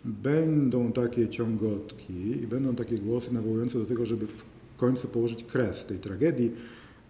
będą 0.04 0.92
takie 0.92 1.28
ciągotki 1.28 2.42
i 2.42 2.46
będą 2.46 2.74
takie 2.74 2.98
głosy 2.98 3.34
nawołujące 3.34 3.78
do 3.78 3.84
tego, 3.84 4.06
żeby 4.06 4.26
w 4.26 4.42
końcu 4.76 5.08
położyć 5.08 5.44
kres 5.44 5.84
tej 5.84 5.98
tragedii, 5.98 6.52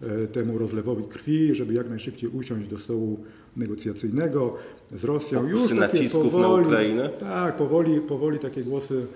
e, 0.01 0.27
temu 0.27 0.57
rozlewowi 0.57 1.03
krwi, 1.03 1.55
żeby 1.55 1.73
jak 1.73 1.89
najszybciej 1.89 2.29
usiąść 2.29 2.69
do 2.69 2.77
stołu 2.77 3.23
negocjacyjnego 3.57 4.55
z 4.91 5.03
Rosją. 5.03 5.47
Pokusy 5.47 5.75
nacisków 5.75 6.33
na 6.33 6.49
Ukrainę? 6.49 7.09
Tak, 7.09 7.57
powoli, 7.57 8.01
powoli 8.01 8.39
takie 8.39 8.63
głosy 8.63 9.07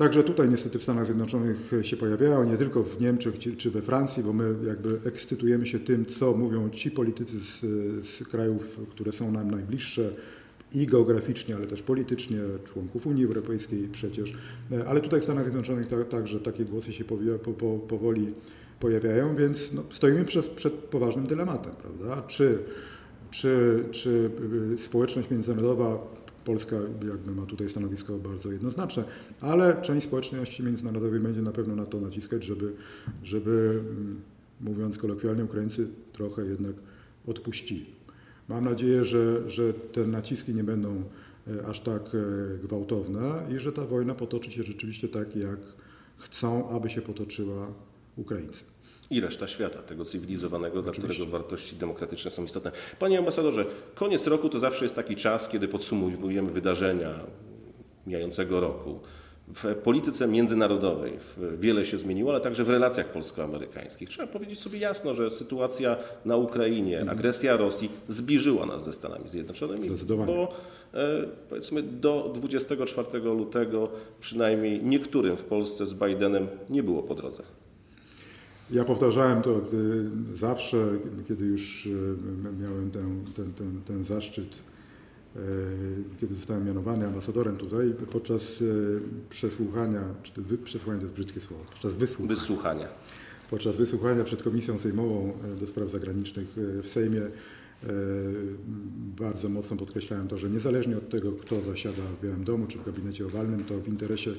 Także 0.00 0.22
tutaj 0.22 0.48
niestety 0.48 0.78
w 0.78 0.82
Stanach 0.82 1.06
Zjednoczonych 1.06 1.72
się 1.82 1.96
pojawiają, 1.96 2.44
nie 2.44 2.56
tylko 2.56 2.82
w 2.82 3.00
Niemczech 3.00 3.38
czy, 3.38 3.70
we 3.70 3.82
Francji, 3.82 4.22
bo 4.22 4.32
my 4.32 4.54
jakby 4.66 5.00
ekscytujemy 5.04 5.66
się 5.66 5.80
tym, 5.80 6.06
co 6.06 6.32
mówią 6.32 6.70
ci 6.70 6.90
politycy 6.90 7.40
z, 7.40 7.60
z 8.06 8.28
krajów, 8.28 8.80
które 8.90 9.12
są 9.12 9.32
nam 9.32 9.50
najbliższe 9.50 10.10
i 10.74 10.86
geograficznie, 10.86 11.56
ale 11.56 11.66
też 11.66 11.82
politycznie, 11.82 12.38
członków 12.64 13.06
Unii 13.06 13.24
Europejskiej 13.24 13.88
przecież. 13.92 14.34
Ale 14.86 15.00
tutaj 15.00 15.20
w 15.20 15.24
Stanach 15.24 15.44
Zjednoczonych 15.44 15.88
ta, 15.88 16.04
także 16.04 16.40
takie 16.40 16.64
głosy 16.64 16.92
się 16.92 17.04
po, 17.04 17.16
po, 17.58 17.78
powoli 17.78 18.34
pojawiają, 18.80 19.36
więc 19.36 19.72
no, 19.72 19.82
stoimy 19.90 20.24
przed, 20.24 20.46
przed 20.46 20.72
poważnym 20.72 21.26
dylematem, 21.26 21.72
prawda? 21.82 22.22
Czy, 22.26 22.58
czy, 23.30 23.84
czy 23.90 24.30
y, 24.74 24.78
społeczność 24.78 25.30
międzynarodowa 25.30 25.98
Polska 26.44 26.76
jakby 27.08 27.30
ma 27.34 27.46
tutaj 27.46 27.68
stanowisko 27.68 28.18
bardzo 28.18 28.52
jednoznaczne, 28.52 29.04
ale 29.40 29.82
część 29.82 30.06
społeczności 30.06 30.62
międzynarodowej 30.62 31.20
będzie 31.20 31.42
na 31.42 31.52
pewno 31.52 31.76
na 31.76 31.86
to 31.86 32.00
naciskać, 32.00 32.44
żeby, 32.44 32.72
żeby 33.22 33.80
mm, 33.80 34.20
mówiąc 34.60 34.98
kolokwialnie, 34.98 35.44
Ukraińcy 35.44 35.88
trochę 36.12 36.44
jednak 36.44 36.74
odpuścili. 37.26 37.86
Mam 38.48 38.64
nadzieję, 38.64 39.04
że, 39.04 39.50
że 39.50 39.72
te 39.74 40.06
naciski 40.06 40.54
nie 40.54 40.64
będą 40.64 41.02
e, 41.48 41.66
aż 41.66 41.80
tak 41.80 42.02
e, 42.02 42.58
gwałtowne 42.58 43.46
i 43.56 43.58
że 43.58 43.72
ta 43.72 43.86
wojna 43.86 44.14
potoczy 44.14 44.50
się 44.50 44.62
rzeczywiście 44.62 45.08
tak, 45.08 45.36
jak 45.36 45.58
chcą, 46.18 46.70
aby 46.70 46.90
się 46.90 47.02
potoczyła 47.02 47.66
Ukraińcy. 48.16 48.64
I 49.10 49.20
reszta 49.20 49.46
świata, 49.46 49.78
tego 49.78 50.04
cywilizowanego, 50.04 50.82
dla 50.82 50.90
Oczywiście. 50.90 51.14
którego 51.14 51.38
wartości 51.38 51.76
demokratyczne 51.76 52.30
są 52.30 52.44
istotne. 52.44 52.72
Panie 52.98 53.18
ambasadorze, 53.18 53.66
koniec 53.94 54.26
roku 54.26 54.48
to 54.48 54.58
zawsze 54.58 54.84
jest 54.84 54.96
taki 54.96 55.16
czas, 55.16 55.48
kiedy 55.48 55.68
podsumowujemy 55.68 56.50
wydarzenia 56.50 57.20
mijającego 58.06 58.60
roku. 58.60 59.00
W 59.54 59.74
polityce 59.74 60.28
międzynarodowej 60.28 61.12
wiele 61.58 61.86
się 61.86 61.98
zmieniło, 61.98 62.32
ale 62.32 62.40
także 62.40 62.64
w 62.64 62.70
relacjach 62.70 63.12
polsko-amerykańskich. 63.12 64.08
Trzeba 64.08 64.26
powiedzieć 64.26 64.60
sobie 64.60 64.78
jasno, 64.78 65.14
że 65.14 65.30
sytuacja 65.30 65.96
na 66.24 66.36
Ukrainie, 66.36 67.10
agresja 67.10 67.56
Rosji 67.56 67.90
zbliżyła 68.08 68.66
nas 68.66 68.84
ze 68.84 68.92
Stanami 68.92 69.28
Zjednoczonymi, 69.28 69.88
bo 70.26 70.54
e, 70.94 71.26
powiedzmy 71.48 71.82
do 71.82 72.32
24 72.34 73.18
lutego 73.18 73.88
przynajmniej 74.20 74.82
niektórym 74.82 75.36
w 75.36 75.44
Polsce 75.44 75.86
z 75.86 75.94
Bidenem 75.94 76.48
nie 76.70 76.82
było 76.82 77.02
po 77.02 77.14
drodze. 77.14 77.42
Ja 78.72 78.84
powtarzałem 78.84 79.42
to 79.42 79.58
y, 79.58 80.36
zawsze, 80.36 80.88
kiedy 81.28 81.44
już 81.44 81.86
y, 81.86 82.16
miałem 82.60 82.90
ten, 82.90 83.24
ten, 83.36 83.52
ten, 83.52 83.80
ten 83.86 84.04
zaszczyt, 84.04 84.62
y, 85.36 85.40
kiedy 86.20 86.34
zostałem 86.34 86.66
mianowany 86.66 87.06
ambasadorem 87.06 87.56
tutaj, 87.56 87.94
podczas 88.12 88.64
przesłuchania, 89.30 90.04
czy 90.22 90.42
wy, 90.42 90.58
przesłuchanie 90.58 90.98
to 90.98 91.04
jest 91.04 91.14
brzydkie 91.14 91.40
słowo, 91.40 91.64
podczas 91.70 91.94
wysłuchania, 91.94 92.36
Wysłuchania. 92.36 92.88
podczas 93.50 93.76
wysłuchania 93.76 94.24
przed 94.24 94.42
Komisją 94.42 94.78
Sejmową 94.78 95.32
do 95.60 95.66
Spraw 95.66 95.90
Zagranicznych 95.90 96.46
w 96.56 96.88
Sejmie 96.88 97.20
bardzo 99.16 99.48
mocno 99.48 99.76
podkreślałem 99.76 100.28
to, 100.28 100.36
że 100.36 100.50
niezależnie 100.50 100.96
od 100.96 101.08
tego, 101.08 101.32
kto 101.32 101.60
zasiada 101.60 102.02
w 102.20 102.24
Białym 102.24 102.44
Domu 102.44 102.66
czy 102.66 102.78
w 102.78 102.84
gabinecie 102.84 103.26
owalnym, 103.26 103.64
to 103.64 103.78
w 103.78 103.88
interesie 103.88 104.30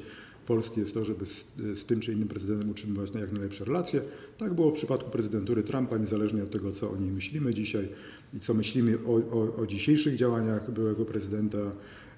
Polski 0.48 0.80
jest 0.80 0.94
to, 0.94 1.06
żeby 1.06 1.26
z, 1.26 1.46
z 1.80 1.86
tym 1.86 2.00
czy 2.00 2.14
innym 2.14 2.28
prezydentem 2.28 2.70
utrzymywać 2.70 3.12
jak 3.20 3.32
najlepsze 3.32 3.66
relacje. 3.66 4.02
Tak 4.38 4.54
było 4.54 4.72
w 4.72 4.74
przypadku 4.74 5.12
prezydentury 5.12 5.64
Trumpa, 5.64 5.98
niezależnie 5.98 6.44
od 6.44 6.52
tego, 6.52 6.72
co 6.72 6.92
o 6.92 6.98
niej 6.98 7.12
myślimy 7.12 7.54
dzisiaj 7.54 7.88
i 8.34 8.40
co 8.40 8.54
myślimy 8.54 8.98
o, 9.06 9.14
o, 9.16 9.56
o 9.56 9.66
dzisiejszych 9.68 10.16
działaniach 10.16 10.72
byłego 10.72 11.06
prezydenta. 11.06 11.58
E, 11.58 11.64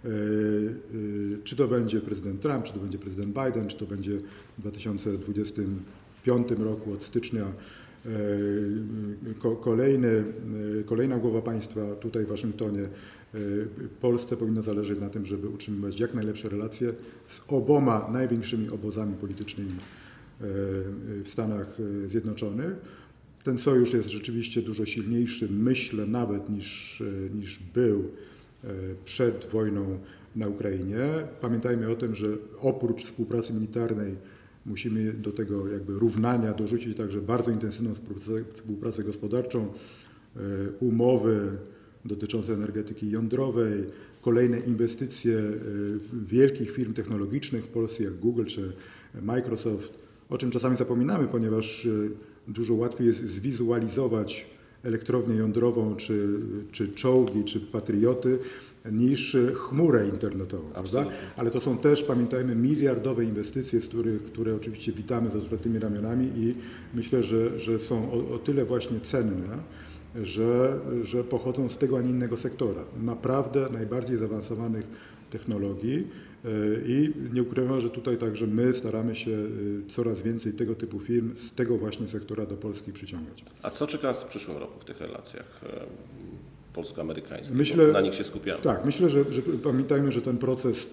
e, 0.08 0.14
Czy 1.44 1.56
to 1.56 1.68
będzie 1.68 2.02
prezydent 2.02 2.42
Trump, 2.42 2.64
czy 2.66 2.74
to 2.74 2.80
będzie 2.80 2.98
prezydent 2.98 3.34
Biden, 3.46 3.68
czy 3.68 3.78
to 3.78 3.86
będzie 3.86 4.18
w 4.58 4.62
2025 4.62 6.48
roku 6.52 6.94
od 6.94 7.04
stycznia 7.04 7.46
e, 8.06 8.10
ko- 9.40 9.56
kolejny, 9.56 10.24
kolejna 10.86 11.18
głowa 11.18 11.42
państwa 11.42 11.96
tutaj 11.96 12.26
w 12.26 12.30
Waszyngtonie. 12.30 12.88
E, 13.36 13.38
Polsce 14.02 14.38
powinno 14.38 14.62
zależeć 14.62 15.00
na 15.00 15.10
tym, 15.10 15.26
żeby 15.26 15.50
utrzymywać 15.50 16.00
jak 16.00 16.14
najlepsze 16.14 16.50
relacje 16.50 16.94
z 17.28 17.42
oboma 17.48 18.10
największymi 18.12 18.70
obozami 18.70 19.16
politycznymi 19.16 19.72
e, 19.72 19.76
w 21.24 21.30
Stanach 21.30 21.68
Zjednoczonych. 22.06 22.74
Ten 23.44 23.58
sojusz 23.58 23.94
jest 23.94 24.10
rzeczywiście 24.10 24.62
dużo 24.62 24.86
silniejszy, 24.86 25.48
myślę 25.52 26.06
nawet 26.06 26.50
niż, 26.50 27.04
niż 27.36 27.60
był 27.74 28.12
przed 29.06 29.46
wojną 29.52 30.00
na 30.36 30.48
Ukrainie. 30.48 31.00
Pamiętajmy 31.42 31.90
o 31.90 31.96
tym, 31.96 32.16
że 32.16 32.28
oprócz 32.60 33.04
współpracy 33.04 33.54
militarnej 33.54 34.16
musimy 34.66 35.14
do 35.14 35.32
tego 35.32 35.68
jakby 35.68 35.94
równania 35.94 36.54
dorzucić 36.54 36.98
także 36.98 37.22
bardzo 37.22 37.52
intensywną 37.52 37.94
współpracę, 37.94 38.44
współpracę 38.54 39.04
gospodarczą, 39.04 39.74
umowy 40.80 41.58
dotyczące 42.06 42.54
energetyki 42.54 43.12
jądrowej, 43.12 43.84
kolejne 44.22 44.60
inwestycje 44.60 45.38
e, 45.38 45.52
wielkich 46.26 46.72
firm 46.72 46.94
technologicznych 46.94 47.66
w 47.66 47.68
Polsce 47.68 48.04
jak 48.04 48.14
Google 48.14 48.46
czy 48.46 48.74
Microsoft, 49.22 49.94
o 50.30 50.38
czym 50.38 50.52
czasami 50.52 50.76
zapominamy, 50.76 51.28
ponieważ 51.28 51.86
e, 51.86 51.90
dużo 52.48 52.74
łatwiej 52.74 53.08
jest 53.08 53.26
zwizualizować 53.26 54.46
elektrownię 54.84 55.36
jądrową, 55.36 55.96
czy, 55.96 56.40
czy 56.72 56.94
czołgi, 56.94 57.44
czy 57.44 57.60
patrioty, 57.60 58.40
niż 58.92 59.36
e, 59.36 59.52
chmurę 59.54 60.08
internetową. 60.08 60.70
Prawda? 60.70 61.06
Ale 61.38 61.52
to 61.52 61.62
są 61.62 61.78
też, 61.78 62.04
pamiętajmy, 62.04 62.56
miliardowe 62.56 63.24
inwestycje, 63.24 63.82
z 63.82 63.88
których, 63.88 64.24
które 64.24 64.56
oczywiście 64.56 64.92
witamy 64.92 65.30
z 65.30 65.36
otwartymi 65.36 65.80
ramionami 65.80 66.32
i 66.36 66.56
myślę, 66.94 67.24
że, 67.24 67.60
że 67.60 67.80
są 67.80 68.12
o, 68.12 68.36
o 68.36 68.40
tyle 68.40 68.66
właśnie 68.66 69.00
cenne, 69.00 69.58
że, 70.24 70.80
że 71.04 71.24
pochodzą 71.24 71.70
z 71.70 71.78
tego, 71.78 71.98
a 71.98 72.02
nie 72.02 72.10
innego 72.10 72.38
sektora. 72.38 72.84
Naprawdę 73.04 73.68
najbardziej 73.72 74.18
zaawansowanych 74.18 74.86
technologii 75.30 76.08
e, 76.46 76.50
i 76.88 77.14
nie 77.34 77.42
ukrywam, 77.44 77.80
że 77.82 77.90
tutaj 77.90 78.18
także 78.18 78.48
my 78.48 78.74
staramy 78.74 79.16
się 79.16 79.32
e, 79.32 79.90
coraz 79.90 80.22
więcej 80.22 80.54
tego 80.54 80.76
typu 80.76 81.00
firm 81.00 81.36
z 81.36 81.52
tego 81.54 81.78
właśnie 81.78 82.08
sektora 82.08 82.46
do 82.46 82.56
Polski 82.56 82.94
przyciągać. 82.94 83.44
A 83.62 83.70
co 83.70 83.88
czeka 83.88 84.08
nas 84.08 84.24
w 84.24 84.28
przyszłym 84.28 84.58
roku 84.58 84.80
w 84.80 84.86
tych 84.86 85.02
relacjach 85.02 85.62
e, 85.64 85.80
polsko-amerykańskich? 86.74 87.58
Myślę- 87.58 87.92
na 87.92 88.02
nich 88.02 88.14
się 88.14 88.24
skupiamy. 88.24 88.62
Tak, 88.62 88.86
myślę, 88.86 89.10
że, 89.10 89.34
że 89.34 89.42
pamiętajmy, 89.42 90.12
że 90.12 90.22
ten 90.22 90.38
proces, 90.38 90.88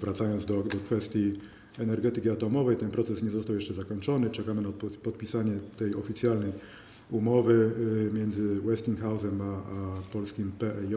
wracając 0.00 0.46
do, 0.46 0.62
do 0.62 0.76
kwestii 0.78 1.32
energetyki 1.78 2.30
atomowej, 2.30 2.76
ten 2.76 2.90
proces 2.90 3.22
nie 3.22 3.30
został 3.30 3.56
jeszcze 3.56 3.74
zakończony. 3.74 4.30
Czekamy 4.30 4.62
na 4.62 4.68
podp- 4.68 4.96
podpisanie 4.96 5.52
tej 5.78 5.94
oficjalnej 5.94 6.52
umowy 7.10 7.70
e, 8.10 8.14
między 8.14 8.60
Westinghouse'em 8.60 9.42
a, 9.42 9.52
a 9.52 10.12
polskim 10.12 10.52
PEJ 10.58 10.96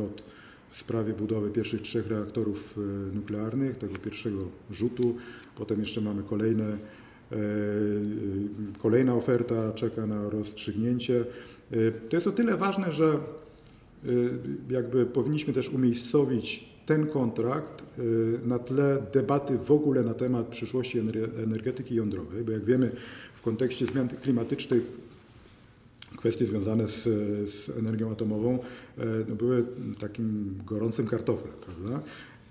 w 0.69 0.75
sprawie 0.75 1.13
budowy 1.13 1.49
pierwszych 1.49 1.81
trzech 1.81 2.07
reaktorów 2.07 2.77
e, 2.77 3.15
nuklearnych, 3.15 3.77
tego 3.77 3.95
pierwszego 3.95 4.47
rzutu. 4.71 5.15
Potem 5.55 5.79
jeszcze 5.79 6.01
mamy 6.01 6.23
kolejne 6.23 6.77
Kolejna 8.81 9.15
oferta 9.15 9.71
czeka 9.73 10.07
na 10.07 10.29
rozstrzygnięcie. 10.29 11.25
To 12.09 12.15
jest 12.15 12.27
o 12.27 12.31
tyle 12.31 12.57
ważne, 12.57 12.91
że 12.91 13.19
jakby 14.69 15.05
powinniśmy 15.05 15.53
też 15.53 15.69
umiejscowić 15.69 16.69
ten 16.85 17.07
kontrakt 17.07 17.83
na 18.45 18.59
tle 18.59 19.03
debaty 19.13 19.57
w 19.57 19.71
ogóle 19.71 20.03
na 20.03 20.13
temat 20.13 20.47
przyszłości 20.47 20.99
energetyki 21.43 21.95
jądrowej, 21.95 22.43
bo 22.43 22.51
jak 22.51 22.65
wiemy 22.65 22.91
w 23.35 23.41
kontekście 23.41 23.85
zmian 23.85 24.07
klimatycznych 24.07 24.83
kwestie 26.23 26.45
związane 26.45 26.87
z, 26.87 27.03
z 27.49 27.69
energią 27.77 28.11
atomową 28.11 28.59
no 29.29 29.35
były 29.35 29.65
takim 29.99 30.55
gorącym 30.65 31.07
kartoflem, 31.07 31.53
prawda? 31.65 32.01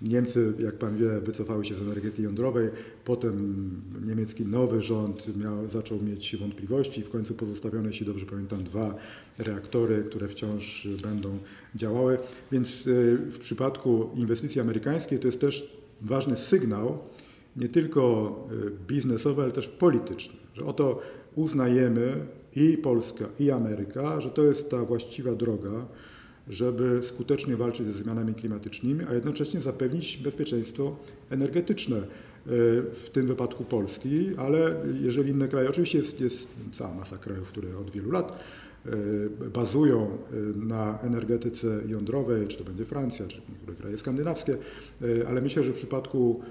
Niemcy, 0.01 0.53
jak 0.59 0.75
pan 0.75 0.97
wie, 0.97 1.21
wycofały 1.21 1.65
się 1.65 1.75
z 1.75 1.81
energetyki 1.81 2.23
jądrowej, 2.23 2.69
potem 3.05 3.69
niemiecki 4.05 4.45
nowy 4.45 4.81
rząd 4.81 5.37
miał, 5.37 5.69
zaczął 5.69 6.01
mieć 6.01 6.35
wątpliwości, 6.35 7.01
w 7.01 7.09
końcu 7.09 7.33
pozostawiono, 7.33 7.87
jeśli 7.87 8.05
dobrze 8.05 8.25
pamiętam, 8.25 8.59
dwa 8.59 8.95
reaktory, 9.37 10.03
które 10.03 10.27
wciąż 10.27 10.87
będą 11.03 11.37
działały. 11.75 12.17
Więc 12.51 12.83
w 13.31 13.37
przypadku 13.39 14.09
inwestycji 14.15 14.61
amerykańskiej 14.61 15.19
to 15.19 15.27
jest 15.27 15.41
też 15.41 15.77
ważny 16.01 16.35
sygnał, 16.35 16.97
nie 17.55 17.69
tylko 17.69 18.35
biznesowy, 18.87 19.41
ale 19.41 19.51
też 19.51 19.67
polityczny, 19.67 20.35
że 20.53 20.65
oto 20.65 21.01
uznajemy 21.35 22.25
i 22.55 22.77
Polska, 22.77 23.25
i 23.39 23.51
Ameryka, 23.51 24.21
że 24.21 24.29
to 24.29 24.43
jest 24.43 24.69
ta 24.69 24.85
właściwa 24.85 25.35
droga, 25.35 25.85
żeby 26.49 26.99
skutecznie 27.03 27.57
walczyć 27.57 27.87
ze 27.87 27.93
zmianami 27.93 28.33
klimatycznymi, 28.33 29.05
a 29.09 29.13
jednocześnie 29.13 29.61
zapewnić 29.61 30.17
bezpieczeństwo 30.17 30.95
energetyczne, 31.29 32.01
w 32.45 33.09
tym 33.11 33.27
wypadku 33.27 33.63
Polski, 33.63 34.29
ale 34.37 34.75
jeżeli 35.01 35.31
inne 35.31 35.47
kraje, 35.47 35.69
oczywiście 35.69 35.97
jest, 35.97 36.21
jest 36.21 36.47
cała 36.73 36.93
masa 36.93 37.17
krajów, 37.17 37.47
które 37.47 37.77
od 37.77 37.91
wielu 37.91 38.11
lat 38.11 38.39
bazują 39.53 40.17
na 40.55 40.99
energetyce 40.99 41.81
jądrowej, 41.87 42.47
czy 42.47 42.57
to 42.57 42.63
będzie 42.63 42.85
Francja, 42.85 43.27
czy 43.27 43.41
niektóre 43.49 43.77
kraje 43.77 43.97
skandynawskie, 43.97 44.57
ale 45.27 45.41
myślę, 45.41 45.63
że 45.63 45.71
w 45.71 45.75
przypadku 45.75 46.41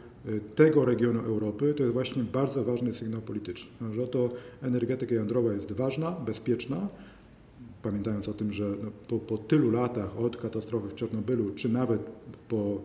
tego 0.54 0.84
regionu 0.84 1.20
Europy 1.20 1.74
to 1.76 1.82
jest 1.82 1.92
właśnie 1.92 2.22
bardzo 2.22 2.64
ważny 2.64 2.94
sygnał 2.94 3.20
polityczny, 3.20 3.70
że 3.94 4.02
oto 4.02 4.28
energetyka 4.62 5.14
jądrowa 5.14 5.52
jest 5.52 5.72
ważna, 5.72 6.10
bezpieczna, 6.10 6.88
pamiętając 7.82 8.28
o 8.28 8.34
tym, 8.34 8.52
że 8.52 8.64
no 8.84 8.90
po, 9.08 9.18
po, 9.18 9.38
tylu 9.38 9.70
latach 9.70 10.18
od 10.18 10.36
katastrofy 10.36 10.88
w 10.88 10.94
Czarnobylu, 10.94 11.50
czy 11.54 11.68
nawet 11.68 12.00
po 12.48 12.80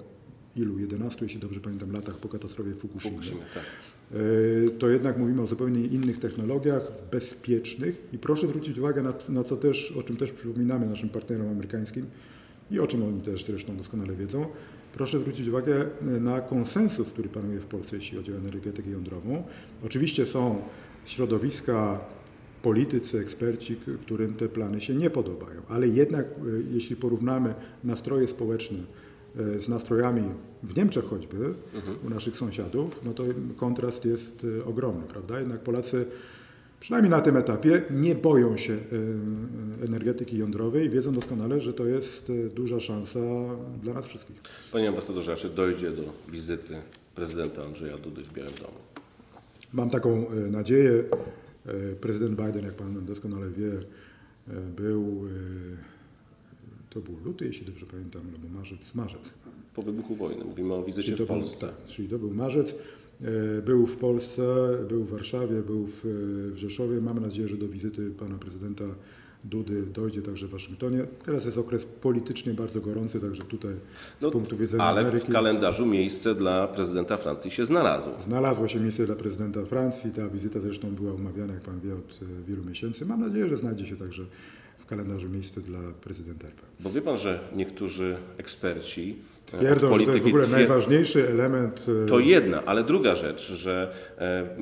ilu, 0.56 0.80
11, 0.80 1.26
jeśli 1.26 1.40
dobrze 1.40 1.60
pamiętam, 1.60 1.92
latach 1.92 2.18
po 2.18 2.30
katastrofie 2.30 2.74
Fukushima, 2.74 3.12
Fukushima 3.12 3.42
tak. 3.54 3.64
To 4.80 4.90
jednak 4.90 5.18
mówimy 5.18 5.42
o 5.42 5.48
zupełnie 5.48 5.86
innych 5.86 6.20
technologiach, 6.20 6.92
bezpiecznych 7.12 8.08
i 8.14 8.18
proszę 8.18 8.48
zwrócić 8.48 8.78
uwagę 8.78 9.02
na, 9.02 9.14
na 9.30 9.44
co 9.44 9.58
też, 9.58 9.92
o 9.92 10.04
czym 10.04 10.18
też 10.18 10.32
przypominamy 10.32 10.86
naszym 10.86 11.10
partnerom 11.10 11.50
amerykańskim 11.50 12.06
i 12.72 12.80
o 12.80 12.88
czym 12.88 13.04
oni 13.04 13.22
też 13.22 13.46
zresztą 13.46 13.78
doskonale 13.78 14.16
wiedzą, 14.16 14.46
proszę 14.94 15.20
zwrócić 15.20 15.48
uwagę 15.48 15.86
na 16.02 16.42
konsensus, 16.42 17.08
który 17.08 17.30
panuje 17.30 17.60
w 17.60 17.66
Polsce, 17.66 17.96
jeśli 17.96 18.18
chodzi 18.18 18.34
o 18.34 18.38
energetykę 18.38 18.90
jądrową. 18.90 19.44
Oczywiście 19.86 20.26
są 20.26 20.62
środowiska 21.06 22.00
politycy, 22.62 23.20
eksperci, 23.20 23.76
którym 24.02 24.34
te 24.34 24.50
plany 24.50 24.82
się 24.82 24.96
nie 24.96 25.10
podobają. 25.10 25.62
Ale 25.70 25.88
jednak, 25.88 26.26
jeśli 26.72 26.96
porównamy 26.96 27.54
nastroje 27.84 28.28
społeczne 28.28 28.78
z 29.60 29.68
nastrojami 29.70 30.24
w 30.64 30.78
Niemczech 30.78 31.06
choćby, 31.06 31.54
mhm. 31.76 31.98
u 32.06 32.10
naszych 32.10 32.38
sąsiadów, 32.38 33.02
no 33.06 33.14
to 33.14 33.24
kontrast 33.56 34.06
jest 34.06 34.48
ogromny, 34.66 35.04
prawda? 35.08 35.40
Jednak 35.40 35.60
Polacy, 35.60 36.06
przynajmniej 36.80 37.12
na 37.12 37.22
tym 37.22 37.38
etapie, 37.38 37.82
nie 37.92 38.16
boją 38.16 38.58
się 38.58 38.78
energetyki 39.86 40.38
jądrowej 40.38 40.86
i 40.86 40.90
wiedzą 40.90 41.12
doskonale, 41.12 41.62
że 41.62 41.74
to 41.74 41.86
jest 41.86 42.32
duża 42.56 42.80
szansa 42.80 43.20
dla 43.84 43.94
nas 43.94 44.06
wszystkich. 44.06 44.42
Panie 44.72 44.90
ambasadorze, 44.90 45.36
czy 45.36 45.50
dojdzie 45.50 45.92
do 45.92 46.04
wizyty 46.32 46.76
prezydenta 47.16 47.64
Andrzeja 47.64 47.98
Dudy 47.98 48.24
w 48.24 48.34
Białym 48.34 48.54
Domu? 48.54 48.78
Mam 49.74 49.90
taką 49.90 50.26
nadzieję. 50.52 51.04
Prezydent 52.02 52.36
Biden, 52.36 52.66
jak 52.66 52.74
pan 52.74 53.06
doskonale 53.06 53.50
wie, 53.50 53.72
był, 54.78 55.28
to 57.02 57.12
był 57.12 57.16
luty, 57.26 57.46
jeśli 57.46 57.66
dobrze 57.66 57.86
pamiętam, 57.86 58.22
albo 58.34 58.58
marzec, 58.60 58.96
marzec 58.96 59.22
chyba. 59.24 59.56
Po 59.76 59.82
wybuchu 59.82 60.16
wojny, 60.16 60.46
mówimy 60.46 60.74
o 60.74 60.84
wizycie 60.84 61.16
w 61.16 61.26
Polsce. 61.26 61.68
Był, 61.68 61.76
tak, 61.76 61.86
czyli 61.86 62.10
to 62.10 62.20
był 62.20 62.34
marzec. 62.34 62.76
Był 63.66 63.86
w 63.86 63.98
Polsce, 63.98 64.44
był 64.90 65.04
w 65.04 65.10
Warszawie, 65.10 65.62
był 65.62 65.88
w, 65.88 66.02
w 66.54 66.58
Rzeszowie. 66.58 67.02
Mamy 67.02 67.22
nadzieję, 67.22 67.48
że 67.48 67.58
do 67.58 67.68
wizyty 67.68 68.12
pana 68.12 68.38
prezydenta 68.38 68.84
Dudy 69.44 69.84
dojdzie 69.86 70.22
także 70.22 70.48
w 70.48 70.50
Waszyngtonie. 70.50 71.06
Teraz 71.26 71.46
jest 71.46 71.58
okres 71.58 71.86
politycznie 71.86 72.54
bardzo 72.54 72.82
gorący, 72.82 73.20
także 73.20 73.44
tutaj 73.44 73.74
z 74.20 74.24
no, 74.24 74.32
punktu 74.32 74.58
widzenia 74.58 74.84
ale 74.84 75.02
Ameryki... 75.02 75.28
w 75.28 75.34
kalendarzu 75.34 75.86
miejsce 75.86 76.36
dla 76.36 76.68
prezydenta 76.68 77.18
Francji 77.18 77.52
się 77.52 77.66
znalazło. 77.66 78.14
Znalazło 78.24 78.68
się 78.68 78.80
miejsce 78.80 79.06
dla 79.06 79.16
prezydenta 79.16 79.66
Francji. 79.66 80.12
Ta 80.12 80.30
wizyta 80.30 80.60
zresztą 80.60 80.96
była 80.96 81.14
umawiana, 81.14 81.54
jak 81.54 81.64
pan 81.64 81.80
wie, 81.80 81.94
od 81.94 82.20
wielu 82.48 82.64
miesięcy. 82.64 83.06
Mam 83.06 83.22
nadzieję, 83.22 83.50
że 83.50 83.58
znajdzie 83.58 83.86
się 83.86 83.96
także 83.96 84.26
kalendarzu 84.88 85.30
miejsce 85.30 85.62
dla 85.62 85.80
prezydenta 86.02 86.48
RP. 86.48 86.62
Bo 86.80 86.90
wie 86.90 87.02
pan, 87.02 87.18
że 87.18 87.40
niektórzy 87.56 88.18
eksperci 88.38 89.16
Twierdzą, 89.48 90.00
że 90.00 90.06
to 90.06 90.12
jest 90.12 90.24
w 90.24 90.28
ogóle 90.28 90.48
najważniejszy 90.48 91.30
element. 91.30 91.86
To 92.08 92.20
jedna, 92.20 92.64
ale 92.66 92.84
druga 92.84 93.16
rzecz, 93.16 93.52
że 93.52 93.94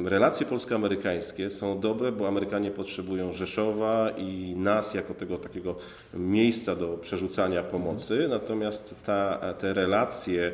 relacje 0.05 0.45
polsko-amerykańskie 0.45 1.49
są 1.49 1.79
dobre, 1.79 2.11
bo 2.11 2.27
Amerykanie 2.27 2.71
potrzebują 2.71 3.33
Rzeszowa 3.33 4.09
i 4.17 4.55
nas 4.57 4.93
jako 4.93 5.13
tego 5.13 5.37
takiego 5.37 5.75
miejsca 6.13 6.75
do 6.75 6.97
przerzucania 6.97 7.63
pomocy, 7.63 8.27
natomiast 8.29 8.95
ta, 9.05 9.53
te 9.59 9.73
relacje 9.73 10.53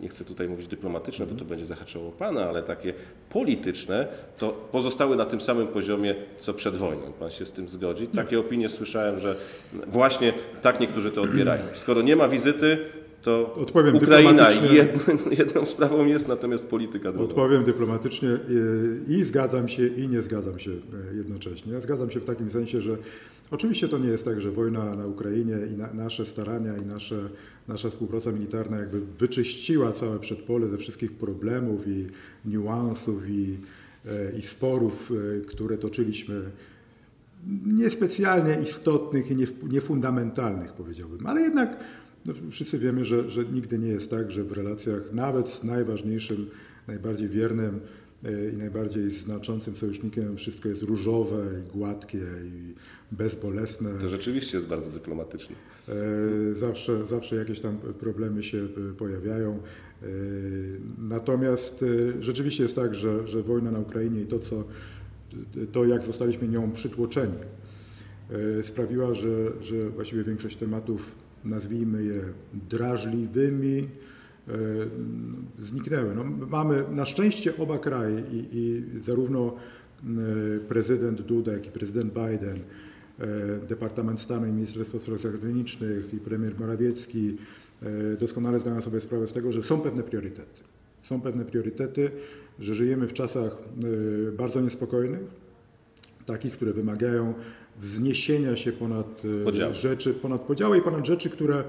nie 0.00 0.08
chcę 0.08 0.24
tutaj 0.24 0.48
mówić 0.48 0.66
dyplomatyczne, 0.66 1.26
bo 1.26 1.34
to 1.34 1.44
będzie 1.44 1.66
zahaczało 1.66 2.12
Pana, 2.12 2.48
ale 2.48 2.62
takie 2.62 2.94
polityczne, 3.30 4.08
to 4.38 4.68
pozostały 4.72 5.16
na 5.16 5.24
tym 5.24 5.40
samym 5.40 5.66
poziomie, 5.66 6.14
co 6.38 6.54
przed 6.54 6.76
wojną. 6.76 7.12
Pan 7.12 7.30
się 7.30 7.46
z 7.46 7.52
tym 7.52 7.68
zgodzi? 7.68 8.06
Takie 8.06 8.40
opinie 8.40 8.68
słyszałem, 8.68 9.20
że 9.20 9.36
właśnie 9.86 10.32
tak 10.62 10.80
niektórzy 10.80 11.10
to 11.10 11.22
odbierają. 11.22 11.62
Skoro 11.74 12.02
nie 12.02 12.16
ma 12.16 12.28
wizyty, 12.28 12.78
to 13.22 13.52
Odpowiem 13.52 13.96
Ukraina 13.96 14.50
jedną, 14.50 15.14
jedną 15.38 15.66
sprawą 15.66 16.06
jest, 16.06 16.28
natomiast 16.28 16.68
polityka 16.68 17.12
drugą. 17.12 17.28
Odpowiem 17.28 17.64
dyplomatycznie 17.64 18.28
i, 19.08 19.12
i 19.12 19.24
zgadzam 19.24 19.68
się, 19.68 19.86
i 19.86 20.08
nie 20.08 20.22
zgadzam 20.22 20.58
się 20.58 20.70
jednocześnie. 21.14 21.80
Zgadzam 21.80 22.10
się 22.10 22.20
w 22.20 22.24
takim 22.24 22.50
sensie, 22.50 22.80
że 22.80 22.96
oczywiście 23.50 23.88
to 23.88 23.98
nie 23.98 24.08
jest 24.08 24.24
tak, 24.24 24.40
że 24.40 24.50
wojna 24.50 24.96
na 24.96 25.06
Ukrainie 25.06 25.56
i 25.74 25.76
na, 25.76 25.92
nasze 25.92 26.26
starania 26.26 26.76
i 26.76 26.86
nasze, 26.86 27.16
nasza 27.68 27.90
współpraca 27.90 28.32
militarna 28.32 28.78
jakby 28.78 29.00
wyczyściła 29.00 29.92
całe 29.92 30.18
przedpole 30.18 30.68
ze 30.68 30.78
wszystkich 30.78 31.12
problemów 31.12 31.88
i 31.88 32.06
niuansów 32.44 33.28
i, 33.28 33.58
i 34.38 34.42
sporów, 34.42 35.12
które 35.46 35.78
toczyliśmy 35.78 36.42
niespecjalnie 37.66 38.58
istotnych 38.62 39.30
i 39.30 39.36
niefundamentalnych, 39.62 40.72
powiedziałbym, 40.72 41.26
ale 41.26 41.40
jednak 41.40 41.76
no, 42.26 42.34
wszyscy 42.50 42.78
wiemy, 42.78 43.04
że, 43.04 43.30
że 43.30 43.44
nigdy 43.44 43.78
nie 43.78 43.88
jest 43.88 44.10
tak, 44.10 44.30
że 44.30 44.44
w 44.44 44.52
relacjach 44.52 45.12
nawet 45.12 45.48
z 45.48 45.64
najważniejszym, 45.64 46.46
najbardziej 46.88 47.28
wiernym 47.28 47.80
e, 48.24 48.50
i 48.50 48.56
najbardziej 48.56 49.10
znaczącym 49.10 49.76
sojusznikiem 49.76 50.36
wszystko 50.36 50.68
jest 50.68 50.82
różowe 50.82 51.44
i 51.60 51.72
gładkie 51.72 52.22
i 52.44 52.74
bezbolesne. 53.12 53.90
To 54.00 54.08
rzeczywiście 54.08 54.56
jest 54.56 54.68
bardzo 54.68 54.90
dyplomatyczne. 54.90 55.56
E, 55.88 55.94
zawsze, 56.54 57.06
zawsze 57.06 57.36
jakieś 57.36 57.60
tam 57.60 57.78
problemy 57.78 58.42
się 58.42 58.58
e, 58.58 58.94
pojawiają. 58.94 59.58
Natomiast 60.98 61.84
rzeczywiście 62.20 62.62
jest 62.62 62.76
tak, 62.76 62.94
że, 62.94 63.28
że 63.28 63.42
wojna 63.42 63.70
na 63.70 63.78
Ukrainie 63.78 64.20
i 64.20 64.26
to, 64.26 64.38
co, 64.38 64.64
to 65.72 65.84
jak 65.84 66.04
zostaliśmy 66.04 66.48
nią 66.48 66.72
przytłoczeni, 66.72 67.34
sprawiła, 68.62 69.14
że, 69.14 69.62
że 69.62 69.90
właściwie 69.90 70.24
większość 70.24 70.56
tematów 70.56 71.12
nazwijmy 71.46 72.04
je 72.04 72.20
drażliwymi, 72.70 73.88
e, 74.48 74.52
zniknęły. 75.62 76.14
No, 76.14 76.24
mamy 76.24 76.84
na 76.90 77.04
szczęście 77.04 77.56
oba 77.56 77.78
kraje 77.78 78.22
i, 78.32 78.46
i 78.52 78.84
zarówno 79.02 79.56
e, 80.04 80.60
prezydent 80.68 81.22
Duda, 81.22 81.52
jak 81.52 81.66
i 81.66 81.70
prezydent 81.70 82.12
Biden, 82.12 82.56
e, 82.56 82.85
Departament 83.68 84.20
Stanu 84.20 84.46
i 84.46 84.52
Ministerstwo 84.52 84.98
Spraw 84.98 85.20
Zagranicznych 85.20 86.14
i 86.14 86.16
premier 86.16 86.60
Morawiecki 86.60 87.36
doskonale 88.20 88.60
zdają 88.60 88.82
sobie 88.82 89.00
sprawę 89.00 89.26
z 89.26 89.32
tego, 89.32 89.52
że 89.52 89.62
są 89.62 89.80
pewne 89.80 90.02
priorytety. 90.02 90.62
Są 91.02 91.20
pewne 91.20 91.44
priorytety, 91.44 92.10
że 92.58 92.74
żyjemy 92.74 93.06
w 93.06 93.12
czasach 93.12 93.56
bardzo 94.36 94.60
niespokojnych, 94.60 95.20
takich, 96.26 96.52
które 96.52 96.72
wymagają 96.72 97.34
wzniesienia 97.80 98.56
się 98.56 98.72
ponad 98.72 99.22
e, 99.40 99.44
podziały. 99.44 99.74
rzeczy, 99.74 100.14
ponad 100.14 100.40
podziały 100.40 100.78
i 100.78 100.82
ponad 100.82 101.06
rzeczy, 101.06 101.30
które 101.30 101.64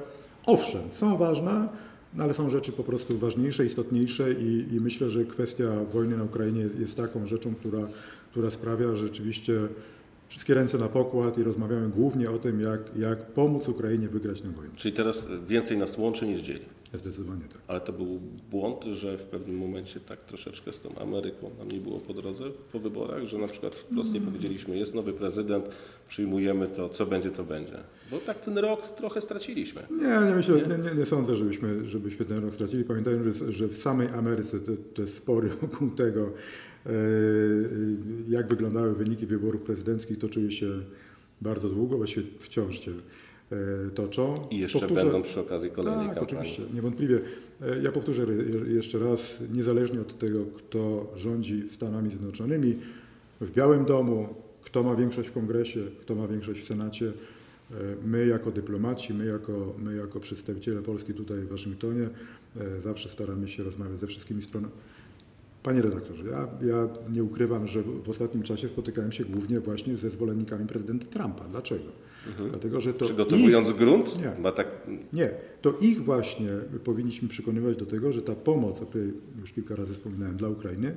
owszem, 0.46 0.82
są 0.92 1.18
ważne, 1.18 1.70
No 2.14 2.24
ale 2.24 2.34
są 2.34 2.50
rzeczy 2.50 2.72
po 2.72 2.84
prostu 2.84 3.18
ważniejsze, 3.18 3.66
istotniejsze 3.66 4.34
i, 4.34 4.66
i 4.74 4.80
myślę, 4.82 5.10
że 5.10 5.26
kwestia 5.26 5.84
wojny 5.94 6.18
na 6.18 6.24
Ukrainie 6.24 6.70
jest 6.80 6.98
taką 6.98 7.28
rzeczą, 7.28 7.56
która, 7.56 7.88
która 8.32 8.50
sprawia, 8.50 8.96
że 8.96 9.08
rzeczywiście 9.08 9.60
wszystkie 10.28 10.54
ręce 10.54 10.78
na 10.78 10.88
pokład 10.88 11.38
i 11.38 11.44
rozmawiamy 11.44 11.90
głównie 11.90 12.32
o 12.32 12.38
tym, 12.40 12.62
jak, 12.62 12.98
jak 12.98 13.26
pomóc 13.26 13.68
Ukrainie 13.68 14.08
wygrać 14.08 14.42
tę 14.42 14.52
wojnę. 14.52 14.76
Czyli 14.76 14.96
teraz 14.96 15.28
więcej 15.48 15.78
nas 15.78 15.98
łączy 15.98 16.28
niż 16.28 16.40
dzieli. 16.40 16.66
Zdecydowanie 16.94 17.42
tak. 17.42 17.62
Ale 17.68 17.82
to 17.82 17.94
był 17.94 18.20
błąd, 18.52 18.84
że 18.84 19.18
w 19.18 19.26
pewnym 19.26 19.58
momencie 19.58 20.00
tak 20.00 20.20
troszeczkę 20.20 20.74
z 20.74 20.82
tą 20.82 20.96
Ameryką 20.96 21.52
nam 21.60 21.68
nie 21.68 21.80
było 21.80 22.00
po 22.00 22.14
drodze 22.14 22.44
po 22.72 22.80
wyborach, 22.80 23.24
że 23.24 23.38
na 23.38 23.48
przykład 23.48 23.76
wprost 23.76 24.14
nie 24.14 24.22
powiedzieliśmy, 24.22 24.78
jest 24.78 24.94
nowy 24.94 25.14
prezydent, 25.14 25.70
przyjmujemy 26.08 26.68
to, 26.68 26.90
co 26.90 27.06
będzie, 27.06 27.32
to 27.32 27.44
będzie. 27.44 27.78
Bo 28.12 28.18
tak 28.18 28.40
ten 28.40 28.58
rok 28.58 28.92
trochę 28.92 29.22
straciliśmy. 29.22 29.82
Nie, 29.92 30.28
nie 30.28 30.36
myślę, 30.36 30.56
nie, 30.56 30.90
nie, 30.90 30.96
nie 30.96 31.06
sądzę, 31.06 31.36
żebyśmy, 31.36 31.86
żebyśmy 31.86 32.26
ten 32.26 32.44
rok 32.44 32.54
stracili. 32.54 32.84
Pamiętajmy, 32.84 33.34
że, 33.34 33.52
że 33.52 33.68
w 33.68 33.78
samej 33.78 34.08
Ameryce 34.08 34.60
te, 34.60 34.78
te 34.78 35.08
spory 35.08 35.50
wokół 35.62 35.90
tego, 35.90 36.32
jak 38.30 38.48
wyglądały 38.48 38.96
wyniki 38.96 39.26
wyborów 39.26 39.62
prezydenckich, 39.62 40.18
toczyły 40.20 40.52
się 40.52 40.68
bardzo 41.42 41.70
długo, 41.70 41.98
właściwie 41.98 42.28
wciąż 42.40 42.80
się 42.80 42.92
e, 43.52 43.90
toczą. 43.96 44.48
I 44.52 44.58
jeszcze 44.60 44.80
Powtórzę- 44.80 45.04
będą 45.04 45.22
przy 45.22 45.40
okazji 45.40 45.70
kolejnej 45.72 46.08
tak, 46.08 46.16
kampanii. 46.18 46.38
oczywiście, 46.42 46.64
niewątpliwie. 46.76 47.20
E, 47.62 47.82
Ja 47.84 47.92
powtórzę 47.92 48.24
je- 48.24 48.74
jeszcze 48.76 49.00
raz, 49.00 49.44
niezależnie 49.54 50.02
od 50.02 50.20
tego, 50.20 50.46
kto 50.46 51.12
rządzi 51.16 51.64
Stanami 51.70 52.10
Zjednoczonymi, 52.10 52.76
w 53.42 53.52
Białym 53.52 53.86
Domu, 53.86 54.28
kto 54.62 54.84
ma 54.84 54.96
większość 54.96 55.30
w 55.30 55.34
Kongresie, 55.34 55.80
kto 56.02 56.16
ma 56.16 56.28
większość 56.28 56.62
w 56.62 56.64
Senacie, 56.66 57.08
e, 57.72 57.76
my 58.06 58.28
jako 58.28 58.52
dyplomaci, 58.52 59.14
my 59.14 59.26
jako, 59.26 59.74
my 59.84 59.96
jako 59.96 60.20
przedstawiciele 60.20 60.82
Polski 60.82 61.14
tutaj 61.14 61.38
w 61.40 61.48
Waszyngtonie 61.50 62.10
e, 62.60 62.82
zawsze 62.82 63.10
staramy 63.10 63.48
się 63.48 63.64
rozmawiać 63.64 64.00
ze 64.00 64.08
wszystkimi 64.08 64.42
stronami. 64.42 64.74
Panie 65.68 65.82
redaktorze, 65.82 66.24
ja, 66.28 66.48
ja 66.68 66.88
nie 67.14 67.24
ukrywam, 67.24 67.68
że 67.68 67.82
w 67.84 68.10
ostatnim 68.10 68.44
czasie 68.44 68.68
spotykałem 68.68 69.12
się 69.12 69.26
głównie 69.26 69.60
właśnie 69.60 69.98
ze 69.98 70.10
zwolennikami 70.10 70.66
prezydenta 70.68 71.06
Trumpa. 71.06 71.44
Dlaczego? 71.52 71.84
Dlatego, 72.50 72.82
że 72.82 72.94
to 72.94 73.06
ich- 73.06 73.12
Przygotowując 73.12 73.72
grunt, 73.74 74.20
Nie. 74.44 74.52
tak 74.52 74.68
nie, 75.14 75.30
to 75.62 75.74
ich 75.82 76.04
właśnie 76.04 76.50
powinniśmy 76.84 77.30
przekonywać 77.30 77.78
do 77.78 77.86
tego, 77.86 78.12
że 78.12 78.22
ta 78.22 78.36
pomoc, 78.36 78.82
o 78.82 78.86
której 78.86 79.14
już 79.42 79.52
kilka 79.54 79.76
razy 79.76 79.94
wspominałem 79.94 80.38
dla 80.38 80.50
Ukrainy, 80.50 80.96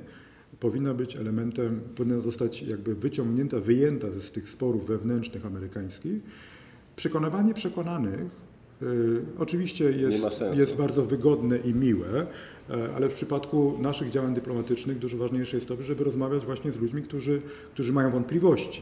powinna 0.59 0.93
być 0.93 1.15
elementem, 1.15 1.81
powinna 1.95 2.19
zostać 2.19 2.61
jakby 2.61 2.95
wyciągnięta, 2.95 3.59
wyjęta 3.59 4.11
ze 4.11 4.19
tych 4.31 4.49
sporów 4.49 4.87
wewnętrznych 4.87 5.45
amerykańskich. 5.45 6.21
Przekonywanie 6.95 7.53
przekonanych 7.53 8.21
oczywiście 9.39 9.85
Nie 9.85 10.01
jest, 10.01 10.43
jest 10.53 10.75
bardzo 10.75 11.05
wygodne 11.05 11.57
i 11.57 11.73
miłe, 11.73 12.27
e, 12.69 12.89
ale 12.95 13.09
w 13.09 13.13
przypadku 13.13 13.77
naszych 13.79 14.09
działań 14.09 14.33
dyplomatycznych 14.33 14.99
dużo 14.99 15.17
ważniejsze 15.17 15.57
jest 15.57 15.67
to, 15.67 15.83
żeby 15.83 16.03
rozmawiać 16.03 16.45
właśnie 16.45 16.71
z 16.71 16.77
ludźmi, 16.77 17.01
którzy, 17.01 17.41
którzy 17.73 17.93
mają 17.93 18.11
wątpliwości 18.11 18.81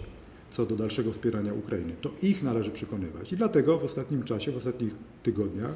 co 0.50 0.66
do 0.66 0.76
dalszego 0.76 1.12
wspierania 1.12 1.54
Ukrainy. 1.54 1.94
To 2.02 2.12
ich 2.22 2.44
należy 2.44 2.72
przekonywać. 2.72 3.34
I 3.34 3.38
dlatego 3.38 3.78
w 3.78 3.84
ostatnim 3.84 4.24
czasie, 4.24 4.52
w 4.52 4.58
ostatnich 4.58 4.94
tygodniach 5.24 5.74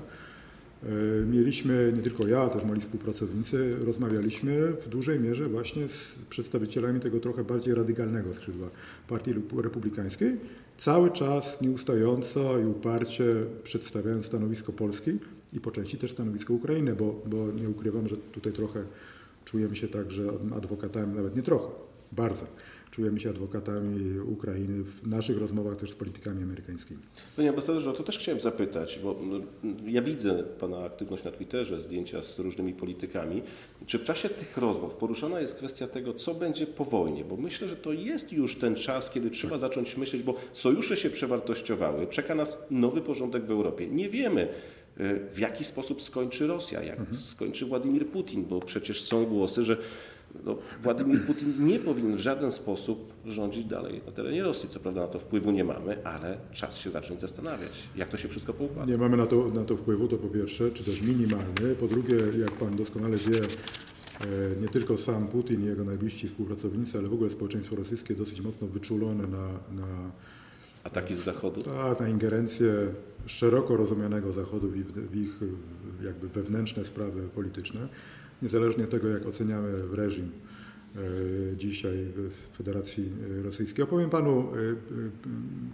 e, 0.83 0.87
mieliśmy, 1.25 1.93
nie 1.95 2.01
tylko 2.01 2.27
ja, 2.27 2.49
też 2.49 2.63
moi 2.63 2.79
współpracownicy, 2.79 3.75
rozmawialiśmy 3.85 4.73
w 4.85 4.89
dużej 4.89 5.19
mierze 5.19 5.47
właśnie 5.47 5.87
z 5.89 6.19
przedstawicielami 6.29 6.99
tego 6.99 7.19
trochę 7.19 7.43
bardziej 7.43 7.75
radykalnego 7.75 8.33
skrzydła 8.33 8.67
Partii 9.07 9.33
Republikańskiej, 9.57 10.37
cały 10.83 11.11
czas 11.11 11.61
nieustająco 11.61 12.59
i 12.59 12.65
uparcie 12.65 13.23
przedstawiając 13.63 14.25
stanowisko 14.25 14.73
Polski 14.73 15.11
i 15.53 15.59
po 15.59 15.71
części 15.71 15.97
też 15.97 16.11
stanowisko 16.11 16.53
Ukrainy, 16.53 16.95
bo, 16.95 17.21
bo 17.25 17.51
nie 17.51 17.69
ukrywam, 17.69 18.07
że 18.07 18.17
tutaj 18.17 18.53
trochę 18.53 18.83
czujemy 19.45 19.75
się 19.75 19.87
także 19.87 20.23
adwokatami, 20.55 21.15
nawet 21.15 21.35
nie 21.35 21.41
trochę, 21.43 21.67
bardzo 22.11 22.45
czujemy 22.93 23.19
się 23.19 23.29
adwokatami 23.29 24.19
Ukrainy 24.19 24.83
w 24.83 25.07
naszych 25.07 25.37
rozmowach 25.37 25.77
też 25.77 25.91
z 25.91 25.95
politykami 25.95 26.43
amerykańskimi. 26.43 26.99
Panie 27.35 27.49
ambasadorze, 27.49 27.89
o 27.89 27.93
to 27.93 28.03
też 28.03 28.19
chciałem 28.19 28.41
zapytać, 28.41 28.99
bo 29.03 29.15
mm, 29.19 29.43
ja 29.87 30.01
widzę 30.01 30.43
Pana 30.59 30.77
aktywność 30.77 31.23
na 31.23 31.31
Twitterze, 31.31 31.81
zdjęcia 31.81 32.23
z 32.23 32.39
różnymi 32.39 32.73
politykami. 32.73 33.41
Czy 33.85 33.99
w 33.99 34.03
czasie 34.03 34.29
tych 34.29 34.57
rozmów 34.57 34.95
poruszana 34.95 35.39
jest 35.39 35.55
kwestia 35.55 35.87
tego, 35.87 36.13
co 36.13 36.33
będzie 36.33 36.67
po 36.67 36.85
wojnie? 36.85 37.25
Bo 37.25 37.37
myślę, 37.37 37.67
że 37.67 37.75
to 37.75 37.93
jest 37.93 38.33
już 38.33 38.55
ten 38.55 38.75
czas, 38.75 39.09
kiedy 39.09 39.29
trzeba 39.29 39.57
zacząć 39.57 39.97
myśleć, 39.97 40.23
bo 40.23 40.35
sojusze 40.53 40.97
się 40.97 41.09
przewartościowały, 41.09 42.07
czeka 42.07 42.35
nas 42.35 42.57
nowy 42.71 43.01
porządek 43.01 43.45
w 43.45 43.51
Europie. 43.51 43.87
Nie 43.87 44.09
wiemy, 44.09 44.41
y, 44.41 44.49
w 45.33 45.39
jaki 45.39 45.63
sposób 45.63 46.01
skończy 46.01 46.47
Rosja, 46.47 46.83
jak 46.83 46.99
skończy 47.11 47.65
Władimir 47.65 48.07
Putin, 48.07 48.45
bo 48.45 48.59
przecież 48.59 49.01
są 49.01 49.25
głosy, 49.25 49.63
że 49.63 49.77
no, 50.45 50.57
Władimir 50.83 51.25
Putin 51.25 51.65
nie 51.65 51.79
powinien 51.79 52.15
w 52.15 52.19
żaden 52.19 52.51
sposób 52.51 53.13
rządzić 53.25 53.65
dalej 53.65 54.01
na 54.05 54.11
terenie 54.11 54.43
Rosji. 54.43 54.69
Co 54.69 54.79
prawda 54.79 55.01
na 55.01 55.07
to 55.07 55.19
wpływu 55.19 55.51
nie 55.51 55.63
mamy, 55.63 56.05
ale 56.05 56.37
czas 56.51 56.77
się 56.77 56.89
zacząć 56.89 57.21
zastanawiać, 57.21 57.89
jak 57.95 58.09
to 58.09 58.17
się 58.17 58.27
wszystko 58.27 58.53
poukłada. 58.53 58.91
Nie 58.91 58.97
mamy 58.97 59.17
na 59.17 59.25
to, 59.25 59.47
na 59.47 59.65
to 59.65 59.77
wpływu, 59.77 60.07
to 60.07 60.17
po 60.17 60.27
pierwsze, 60.27 60.71
czy 60.71 60.83
też 60.83 61.01
minimalny. 61.01 61.75
Po 61.79 61.87
drugie, 61.87 62.15
jak 62.39 62.51
Pan 62.51 62.75
doskonale 62.75 63.17
wie, 63.17 63.39
e, 63.39 64.61
nie 64.61 64.67
tylko 64.67 64.97
sam 64.97 65.27
Putin 65.27 65.63
i 65.63 65.65
jego 65.65 65.83
najbliżsi 65.83 66.27
współpracownicy, 66.27 66.97
ale 66.97 67.07
w 67.07 67.13
ogóle 67.13 67.29
społeczeństwo 67.29 67.75
rosyjskie 67.75 68.15
dosyć 68.15 68.41
mocno 68.41 68.67
wyczulone 68.67 69.27
na, 69.27 69.47
na, 69.81 70.11
Ataki 70.83 71.15
z 71.15 71.23
zachodu. 71.23 71.61
ta, 71.61 71.95
na 71.99 72.09
ingerencję 72.09 72.73
szeroko 73.25 73.77
rozumianego 73.77 74.33
Zachodu 74.33 74.69
w 74.69 74.77
ich, 74.77 74.85
w 74.85 75.15
ich 75.15 75.39
jakby 76.03 76.27
wewnętrzne 76.27 76.85
sprawy 76.85 77.21
polityczne. 77.35 77.87
Niezależnie 78.43 78.83
od 78.83 78.89
tego, 78.89 79.07
jak 79.07 79.25
oceniamy 79.25 79.81
reżim 79.91 80.31
e, 80.95 80.99
dzisiaj 81.57 81.97
w 82.15 82.57
Federacji 82.57 83.11
Rosyjskiej. 83.43 83.83
Opowiem 83.83 84.09
Panu, 84.09 84.51
e, 84.55 84.59
e, 84.59 84.75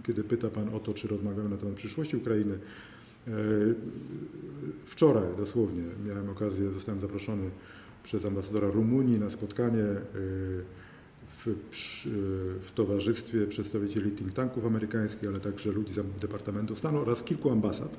kiedy 0.02 0.24
pyta 0.24 0.50
Pan 0.50 0.68
o 0.68 0.80
to, 0.80 0.94
czy 0.94 1.08
rozmawiamy 1.08 1.48
na 1.48 1.56
temat 1.56 1.74
przyszłości 1.74 2.16
Ukrainy. 2.16 2.58
Wczoraj 4.86 5.24
dosłownie 5.38 5.82
miałem 6.06 6.28
okazję, 6.30 6.70
zostałem 6.70 7.00
zaproszony 7.00 7.50
przez 8.04 8.24
ambasadora 8.24 8.70
Rumunii 8.70 9.18
na 9.18 9.30
spotkanie 9.30 9.84
w, 11.38 11.54
w 12.60 12.70
towarzystwie 12.74 13.46
przedstawicieli 13.46 14.10
think 14.10 14.32
tanków 14.32 14.66
amerykańskich, 14.66 15.28
ale 15.28 15.40
także 15.40 15.72
ludzi 15.72 15.92
z 15.94 16.20
Departamentu 16.20 16.76
Stanu 16.76 16.98
oraz 16.98 17.22
kilku 17.22 17.50
ambasad 17.50 17.96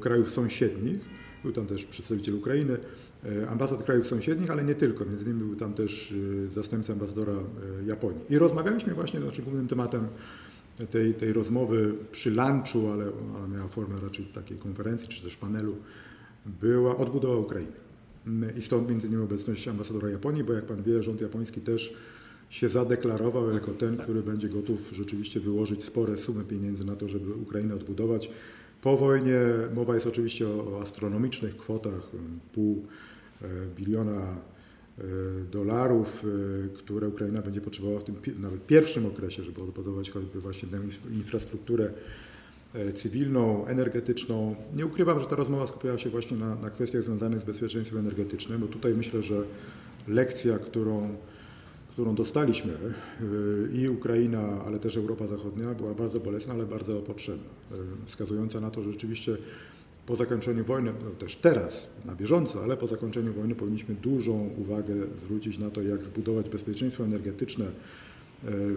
krajów 0.00 0.30
sąsiednich. 0.30 1.23
Był 1.44 1.52
tam 1.52 1.66
też 1.66 1.84
przedstawiciel 1.84 2.34
Ukrainy, 2.34 2.76
e, 3.24 3.48
ambasad 3.48 3.82
krajów 3.82 4.06
sąsiednich, 4.06 4.50
ale 4.50 4.64
nie 4.64 4.74
tylko. 4.74 5.04
Między 5.04 5.24
innymi 5.24 5.40
był 5.40 5.56
tam 5.56 5.74
też 5.74 6.14
e, 6.46 6.50
zastępca 6.50 6.92
ambasadora 6.92 7.32
e, 7.32 7.86
Japonii. 7.86 8.20
I 8.30 8.38
rozmawialiśmy 8.38 8.94
właśnie, 8.94 9.20
znaczy 9.20 9.42
głównym 9.42 9.68
tematem 9.68 10.08
tej, 10.90 11.14
tej 11.14 11.32
rozmowy 11.32 11.94
przy 12.12 12.30
lunchu, 12.30 12.88
ale 12.92 13.04
ona 13.36 13.48
miała 13.56 13.68
formę 13.68 14.00
raczej 14.00 14.24
takiej 14.24 14.58
konferencji 14.58 15.08
czy 15.08 15.22
też 15.22 15.36
panelu, 15.36 15.76
była 16.60 16.96
odbudowa 16.96 17.36
Ukrainy. 17.36 17.72
I 18.58 18.62
stąd 18.62 18.88
między 18.88 19.06
innymi 19.06 19.22
obecność 19.22 19.68
ambasadora 19.68 20.10
Japonii, 20.10 20.44
bo 20.44 20.52
jak 20.52 20.66
pan 20.66 20.82
wie, 20.82 21.02
rząd 21.02 21.20
japoński 21.20 21.60
też 21.60 21.94
się 22.50 22.68
zadeklarował 22.68 23.50
jako 23.50 23.72
ten, 23.72 23.96
który 23.96 24.22
będzie 24.22 24.48
gotów 24.48 24.90
rzeczywiście 24.92 25.40
wyłożyć 25.40 25.84
spore 25.84 26.18
sumy 26.18 26.44
pieniędzy 26.44 26.84
na 26.84 26.96
to, 26.96 27.08
żeby 27.08 27.34
Ukrainę 27.34 27.74
odbudować. 27.74 28.30
Po 28.84 28.96
wojnie 28.96 29.38
mowa 29.74 29.94
jest 29.94 30.06
oczywiście 30.06 30.48
o, 30.48 30.72
o 30.72 30.82
astronomicznych 30.82 31.56
kwotach, 31.56 32.10
pół 32.52 32.86
e, 33.42 33.46
biliona 33.76 34.20
e, 34.20 35.02
dolarów, 35.50 36.24
e, 36.24 36.78
które 36.78 37.08
Ukraina 37.08 37.42
będzie 37.42 37.60
potrzebowała 37.60 38.00
w 38.00 38.04
tym 38.04 38.16
nawet 38.38 38.66
pierwszym 38.66 39.06
okresie, 39.06 39.42
żeby 39.42 39.62
odbudować 39.62 40.10
choćby 40.10 40.40
właśnie 40.40 40.68
tę 40.68 40.76
inf- 40.76 41.14
infrastrukturę 41.14 41.90
cywilną, 42.94 43.66
energetyczną. 43.66 44.56
Nie 44.76 44.86
ukrywam, 44.86 45.20
że 45.20 45.26
ta 45.26 45.36
rozmowa 45.36 45.66
skupiała 45.66 45.98
się 45.98 46.10
właśnie 46.10 46.36
na, 46.36 46.54
na 46.54 46.70
kwestiach 46.70 47.02
związanych 47.02 47.40
z 47.40 47.44
bezpieczeństwem 47.44 47.98
energetycznym, 47.98 48.60
bo 48.60 48.66
tutaj 48.66 48.94
myślę, 48.94 49.22
że 49.22 49.42
lekcja, 50.08 50.58
którą, 50.58 51.16
którą 51.94 52.14
dostaliśmy 52.14 52.72
y, 52.72 53.68
i 53.72 53.88
Ukraina, 53.88 54.64
ale 54.66 54.78
też 54.78 54.96
Europa 54.96 55.26
Zachodnia 55.26 55.74
była 55.74 55.94
bardzo 55.94 56.20
bolesna, 56.20 56.54
ale 56.54 56.66
bardzo 56.66 57.00
potrzebna, 57.00 57.50
y, 57.72 58.06
wskazująca 58.06 58.60
na 58.60 58.70
to, 58.70 58.82
że 58.82 58.92
rzeczywiście 58.92 59.36
po 60.06 60.16
zakończeniu 60.16 60.64
wojny, 60.64 60.92
no 61.04 61.10
też 61.10 61.36
teraz, 61.36 61.86
na 62.04 62.14
bieżąco, 62.14 62.62
ale 62.62 62.76
po 62.76 62.86
zakończeniu 62.86 63.32
wojny 63.32 63.54
powinniśmy 63.54 63.94
dużą 63.94 64.50
uwagę 64.58 64.94
zwrócić 65.22 65.58
na 65.58 65.70
to, 65.70 65.82
jak 65.82 66.04
zbudować 66.04 66.48
bezpieczeństwo 66.48 67.04
energetyczne 67.04 67.64
y, 67.64 67.70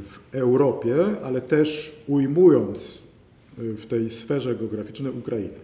w 0.02 0.36
Europie, 0.36 0.96
ale 1.24 1.42
też 1.42 1.96
ujmując 2.08 3.02
w 3.58 3.86
tej 3.86 4.10
sferze 4.10 4.56
geograficznej 4.56 5.12
Ukrainę. 5.12 5.60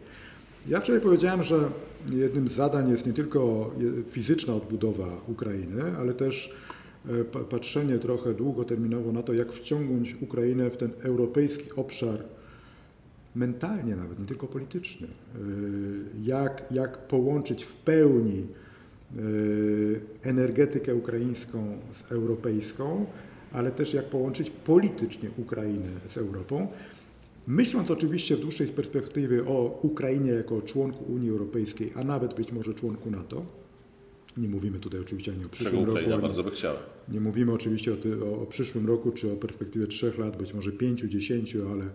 Ja 0.67 0.79
wczoraj 0.79 1.01
powiedziałem, 1.01 1.43
że 1.43 1.69
jednym 2.11 2.47
z 2.47 2.51
zadań 2.51 2.89
jest 2.89 3.05
nie 3.05 3.13
tylko 3.13 3.71
fizyczna 4.11 4.55
odbudowa 4.55 5.07
Ukrainy, 5.27 5.97
ale 5.97 6.13
też 6.13 6.53
patrzenie 7.49 7.99
trochę 7.99 8.33
długoterminowo 8.33 9.11
na 9.11 9.23
to, 9.23 9.33
jak 9.33 9.53
wciągnąć 9.53 10.15
Ukrainę 10.21 10.69
w 10.69 10.77
ten 10.77 10.89
europejski 11.03 11.71
obszar 11.75 12.23
mentalnie 13.35 13.95
nawet, 13.95 14.19
nie 14.19 14.25
tylko 14.25 14.47
polityczny. 14.47 15.07
Jak, 16.23 16.63
jak 16.71 16.97
połączyć 16.97 17.63
w 17.63 17.73
pełni 17.73 18.45
energetykę 20.23 20.95
ukraińską 20.95 21.77
z 21.93 22.11
europejską, 22.11 23.05
ale 23.51 23.71
też 23.71 23.93
jak 23.93 24.05
połączyć 24.05 24.49
politycznie 24.49 25.29
Ukrainę 25.37 25.89
z 26.07 26.17
Europą. 26.17 26.67
Myśląc 27.47 27.91
oczywiście 27.91 28.35
w 28.37 28.39
dłuższej 28.39 28.67
perspektywie 28.67 29.45
o 29.47 29.79
Ukrainie 29.81 30.31
jako 30.31 30.61
członku 30.61 31.13
Unii 31.13 31.29
Europejskiej, 31.29 31.91
a 31.95 32.03
nawet 32.03 32.33
być 32.33 32.51
może 32.51 32.73
członku 32.73 33.11
NATO, 33.11 33.45
nie 34.37 34.49
mówimy 34.49 34.79
tutaj 34.79 34.99
oczywiście 34.99 35.31
ani 35.31 35.45
o 35.45 35.49
przyszłym 35.49 35.85
Czego 35.85 35.99
roku. 35.99 36.21
bardzo 36.21 36.43
by 36.43 36.51
chciała. 36.51 36.79
Nie 37.09 37.19
mówimy 37.19 37.53
oczywiście 37.53 37.93
o, 37.93 37.97
ty, 37.97 38.25
o, 38.25 38.41
o, 38.41 38.45
przyszłym 38.45 38.87
roku, 38.87 39.11
czy 39.11 39.31
o 39.31 39.35
perspektywie 39.35 39.87
trzech 39.87 40.17
lat, 40.17 40.37
być 40.37 40.53
może 40.53 40.71
pięciu, 40.71 41.07
dziesięciu, 41.07 41.69
ale 41.69 41.89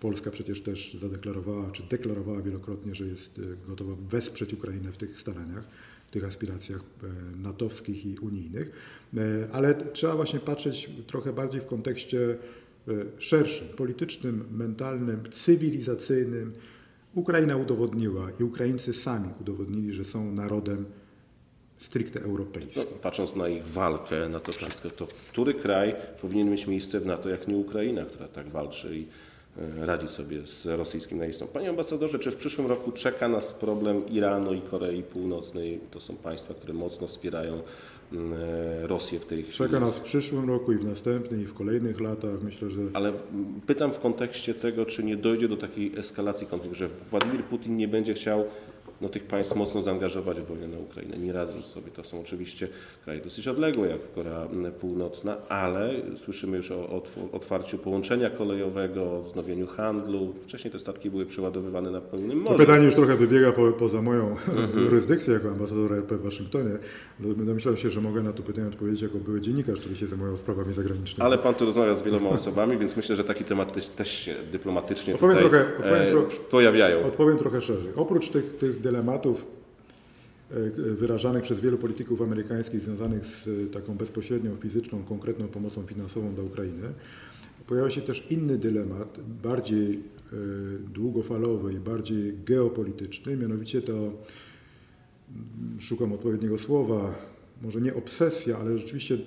Polska 0.00 0.30
przecież 0.30 0.60
też 0.60 0.94
zadeklarowała, 0.94 1.70
czy 1.70 1.82
deklarowała 1.82 2.42
wielokrotnie, 2.42 2.94
że 2.94 3.04
jest 3.06 3.38
e, 3.38 3.68
gotowa 3.68 3.94
wesprzeć 4.10 4.54
Ukrainę 4.54 4.92
w 4.92 4.96
tych 4.96 5.20
staraniach, 5.20 5.64
w 6.06 6.10
tych 6.10 6.24
aspiracjach 6.24 6.80
e, 6.80 7.06
natowskich 7.42 8.06
i 8.06 8.18
unijnych. 8.18 8.72
E, 9.16 9.20
ale 9.52 9.74
trzeba 9.92 10.16
właśnie 10.16 10.40
patrzeć 10.40 10.90
trochę 11.06 11.32
bardziej 11.32 11.60
w 11.60 11.66
kontekście 11.66 12.38
szerszym, 13.18 13.68
politycznym, 13.68 14.44
mentalnym, 14.52 15.20
cywilizacyjnym. 15.30 16.52
Ukraina 17.14 17.56
udowodniła 17.56 18.28
i 18.40 18.42
Ukraińcy 18.42 18.92
sami 18.92 19.28
udowodnili, 19.40 19.92
że 19.92 20.04
są 20.04 20.32
narodem 20.32 20.84
stricte 21.84 22.20
europejskim. 22.20 22.82
No, 22.90 22.98
patrząc 23.02 23.36
na 23.36 23.48
ich 23.48 23.66
walkę, 23.68 24.28
na 24.28 24.40
to 24.40 24.52
wszystko, 24.52 24.90
to 24.90 25.06
który 25.32 25.54
kraj 25.54 25.94
powinien 26.20 26.50
mieć 26.50 26.66
miejsce 26.66 27.00
w 27.00 27.06
NATO, 27.06 27.28
jak 27.28 27.48
nie 27.48 27.56
Ukraina, 27.56 28.04
która 28.04 28.28
tak 28.28 28.48
walczy 28.48 28.96
i 28.96 29.06
e, 29.82 29.86
radzi 29.86 30.08
sobie 30.08 30.46
z 30.46 30.66
rosyjskim 30.66 31.18
najeźdźcą. 31.18 31.46
Panie 31.46 31.70
ambasadorze, 31.70 32.18
czy 32.18 32.30
w 32.30 32.36
przyszłym 32.36 32.66
roku 32.66 32.92
czeka 32.92 33.28
nas 33.28 33.52
problem 33.52 34.08
Iranu 34.08 34.54
i 34.54 34.60
Korei 34.60 35.02
Północnej? 35.02 35.80
To 35.90 36.00
są 36.00 36.16
państwa, 36.16 36.54
które 36.54 36.74
mocno 36.74 37.06
wspierają 37.06 37.54
e, 37.54 38.86
Rosję 38.86 39.20
w 39.20 39.26
tej 39.26 39.42
chwili. 39.42 39.56
Czeka 39.56 39.80
nas 39.80 39.98
w 39.98 40.00
przyszłym 40.00 40.48
roku 40.48 40.72
i 40.72 40.76
w 40.76 40.84
następnym 40.84 41.42
i 41.42 41.46
w 41.46 41.54
kolejnych 41.54 42.00
latach. 42.00 42.42
Myślę, 42.42 42.70
że. 42.70 42.80
Ale 42.92 43.12
pytam 43.66 43.92
w 43.92 43.98
kontekście 43.98 44.54
tego, 44.54 44.86
czy 44.86 45.04
nie 45.04 45.16
dojdzie 45.16 45.48
do 45.48 45.56
takiej 45.56 45.98
eskalacji 45.98 46.46
konfliktu, 46.46 46.78
że 46.78 46.88
Władimir 47.10 47.44
Putin 47.44 47.76
nie 47.76 47.88
będzie 47.88 48.14
chciał 48.14 48.44
no, 49.04 49.10
tych 49.10 49.24
państw 49.24 49.56
mocno 49.56 49.82
zaangażować 49.82 50.40
w 50.40 50.44
wojnę 50.44 50.68
na 50.68 50.78
Ukrainę. 50.78 51.18
Nie 51.18 51.32
radzą 51.32 51.62
sobie. 51.62 51.90
To 51.90 52.04
są 52.04 52.20
oczywiście 52.20 52.68
kraje 53.04 53.20
dosyć 53.20 53.48
odległe, 53.48 53.88
jak 53.88 54.12
Korea 54.14 54.48
Północna, 54.80 55.36
ale 55.48 55.90
słyszymy 56.16 56.56
już 56.56 56.70
o 56.70 57.02
otwarciu 57.32 57.78
połączenia 57.78 58.30
kolejowego, 58.30 59.16
o 59.16 59.22
wznowieniu 59.22 59.66
handlu. 59.66 60.34
Wcześniej 60.42 60.72
te 60.72 60.78
statki 60.78 61.10
były 61.10 61.26
przeładowywane 61.26 61.90
na 61.90 62.00
pełnym 62.00 62.38
morzu. 62.38 62.58
To 62.58 62.64
pytanie 62.64 62.84
już 62.84 62.94
trochę 62.94 63.16
wybiega 63.16 63.52
po, 63.52 63.72
poza 63.72 64.02
moją 64.02 64.30
mhm. 64.30 64.78
jurysdykcję 64.84 65.34
jako 65.34 65.48
ambasadora 65.48 65.96
RP 65.96 66.16
w 66.16 66.22
Waszyngtonie. 66.22 66.70
Domyślam 67.20 67.76
się, 67.76 67.90
że 67.90 68.00
mogę 68.00 68.22
na 68.22 68.32
to 68.32 68.42
pytanie 68.42 68.68
odpowiedzieć 68.68 69.02
jako 69.02 69.18
były 69.18 69.40
dziennikarz, 69.40 69.80
który 69.80 69.96
się 69.96 70.06
zajmował 70.06 70.36
sprawami 70.36 70.74
zagranicznymi. 70.74 71.26
Ale 71.26 71.38
pan 71.38 71.54
tu 71.54 71.64
rozmawia 71.64 71.94
z 71.94 72.02
wieloma 72.02 72.30
osobami, 72.30 72.78
więc 72.78 72.96
myślę, 72.96 73.16
że 73.16 73.24
taki 73.24 73.44
temat 73.44 73.72
też, 73.72 73.88
też 73.88 74.12
się 74.12 74.34
dyplomatycznie 74.52 75.14
odpowiem 75.14 75.36
tutaj 75.36 75.50
trochę, 75.50 75.76
odpowiem 75.76 76.18
e, 76.18 76.50
pojawiają. 76.50 77.06
Odpowiem 77.06 77.38
trochę 77.38 77.62
szerzej. 77.62 77.92
Oprócz 77.96 78.28
tych, 78.28 78.56
tych 78.56 78.80
dylematów 78.94 79.46
e, 80.50 80.70
wyrażanych 80.94 81.42
przez 81.42 81.60
wielu 81.60 81.78
polityków 81.78 82.22
amerykańskich 82.22 82.80
związanych 82.80 83.26
z 83.26 83.48
e, 83.48 83.66
taką 83.66 83.94
bezpośrednią, 83.94 84.56
fizyczną, 84.56 85.02
konkretną 85.02 85.48
pomocą 85.48 85.82
finansową 85.86 86.34
dla 86.34 86.44
Ukrainy, 86.44 86.92
pojawia 87.66 87.90
się 87.90 88.00
też 88.00 88.30
inny 88.30 88.58
dylemat, 88.58 89.20
bardziej 89.42 89.94
e, 89.94 90.00
długofalowy 90.94 91.72
i 91.72 91.76
bardziej 91.76 92.34
geopolityczny, 92.44 93.36
mianowicie 93.36 93.82
to, 93.82 93.92
mm, 93.92 94.12
szukam 95.80 96.12
odpowiedniego 96.12 96.58
słowa, 96.58 97.14
może 97.62 97.80
nie 97.80 97.94
obsesja, 97.94 98.58
ale 98.58 98.78
rzeczywiście 98.78 99.18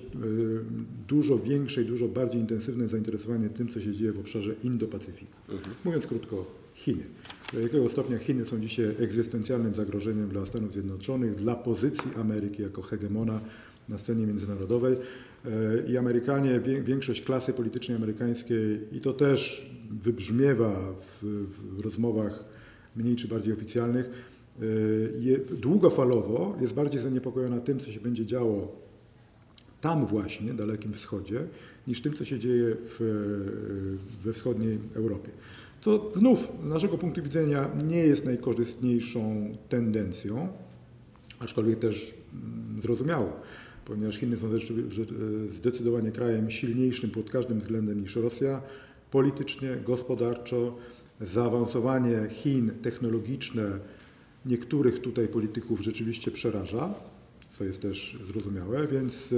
dużo 1.08 1.38
większe 1.38 1.82
i 1.82 1.84
dużo 1.84 2.08
bardziej 2.08 2.40
intensywne 2.40 2.88
zainteresowanie 2.88 3.48
tym, 3.48 3.68
co 3.68 3.80
się 3.80 3.92
dzieje 3.92 4.12
w 4.12 4.18
obszarze 4.18 4.54
Indo-Pacyfiku. 4.64 5.36
Mhm. 5.48 5.74
Mówiąc 5.84 6.06
krótko, 6.06 6.46
Chiny. 6.74 7.04
Do 7.52 7.60
jakiego 7.60 7.88
stopnia 7.88 8.18
Chiny 8.18 8.46
są 8.46 8.60
dzisiaj 8.60 8.94
egzystencjalnym 8.98 9.74
zagrożeniem 9.74 10.28
dla 10.28 10.46
Stanów 10.46 10.72
Zjednoczonych, 10.72 11.34
dla 11.34 11.54
pozycji 11.54 12.10
Ameryki 12.16 12.62
jako 12.62 12.82
hegemona 12.82 13.40
na 13.88 13.98
scenie 13.98 14.26
międzynarodowej. 14.26 14.96
E, 15.44 15.48
I 15.90 15.96
Amerykanie, 15.96 16.60
większość 16.84 17.22
klasy 17.22 17.52
politycznej 17.52 17.96
amerykańskiej, 17.96 18.80
i 18.92 19.00
to 19.00 19.12
też 19.12 19.70
wybrzmiewa 19.90 20.94
w, 21.22 21.46
w 21.76 21.80
rozmowach 21.80 22.44
mniej 22.96 23.16
czy 23.16 23.28
bardziej 23.28 23.52
oficjalnych, 23.52 24.06
e, 24.06 24.64
je, 25.18 25.38
długofalowo 25.38 26.56
jest 26.60 26.74
bardziej 26.74 27.00
zaniepokojona 27.00 27.60
tym, 27.60 27.80
co 27.80 27.92
się 27.92 28.00
będzie 28.00 28.26
działo 28.26 28.76
tam 29.80 30.06
właśnie, 30.06 30.54
Dalekim 30.54 30.92
Wschodzie, 30.92 31.40
niż 31.86 32.02
tym, 32.02 32.12
co 32.12 32.24
się 32.24 32.38
dzieje 32.38 32.76
w, 32.98 33.98
we 34.24 34.32
wschodniej 34.32 34.78
Europie. 34.94 35.30
Co 35.80 36.12
znów 36.16 36.48
z 36.64 36.68
naszego 36.68 36.98
punktu 36.98 37.22
widzenia 37.22 37.70
nie 37.88 37.98
jest 37.98 38.24
najkorzystniejszą 38.24 39.50
tendencją, 39.68 40.48
aczkolwiek 41.38 41.78
też 41.78 42.14
mm, 42.32 42.80
zrozumiałą, 42.80 43.32
ponieważ 43.84 44.16
Chiny 44.16 44.36
są 44.36 44.46
e, 44.46 44.58
zdecydowanie 45.48 46.12
krajem 46.12 46.50
silniejszym 46.50 47.10
pod 47.10 47.30
każdym 47.30 47.60
względem 47.60 48.00
niż 48.00 48.16
Rosja, 48.16 48.62
politycznie, 49.10 49.76
gospodarczo. 49.86 50.76
Zaawansowanie 51.20 52.28
Chin 52.30 52.70
technologiczne 52.82 53.78
niektórych 54.46 55.00
tutaj 55.00 55.28
polityków 55.28 55.80
rzeczywiście 55.80 56.30
przeraża, 56.30 56.94
co 57.50 57.64
jest 57.64 57.82
też 57.82 58.18
zrozumiałe, 58.26 58.86
więc 58.86 59.34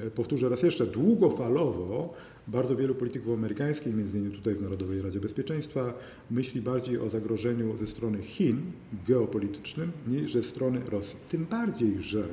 e, 0.00 0.10
powtórzę 0.10 0.48
raz 0.48 0.62
jeszcze, 0.62 0.86
długofalowo 0.86 2.14
bardzo 2.48 2.76
wielu 2.76 2.94
polityków 2.94 3.34
amerykańskich, 3.34 3.96
między 3.96 4.18
innymi 4.18 4.34
tutaj 4.34 4.54
w 4.54 4.62
Narodowej 4.62 5.02
Radzie 5.02 5.20
Bezpieczeństwa, 5.20 5.94
myśli 6.30 6.60
bardziej 6.60 6.98
o 6.98 7.08
zagrożeniu 7.08 7.76
ze 7.76 7.86
strony 7.86 8.22
Chin 8.22 8.60
geopolitycznym 9.06 9.92
niż 10.08 10.32
ze 10.32 10.42
strony 10.42 10.80
Rosji. 10.90 11.16
Tym 11.28 11.44
bardziej, 11.44 12.02
że 12.02 12.24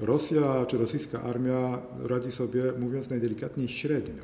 Rosja 0.00 0.66
czy 0.66 0.78
rosyjska 0.78 1.22
armia 1.22 1.78
radzi 2.02 2.30
sobie, 2.30 2.62
mówiąc 2.78 3.10
najdelikatniej, 3.10 3.68
średnio 3.68 4.22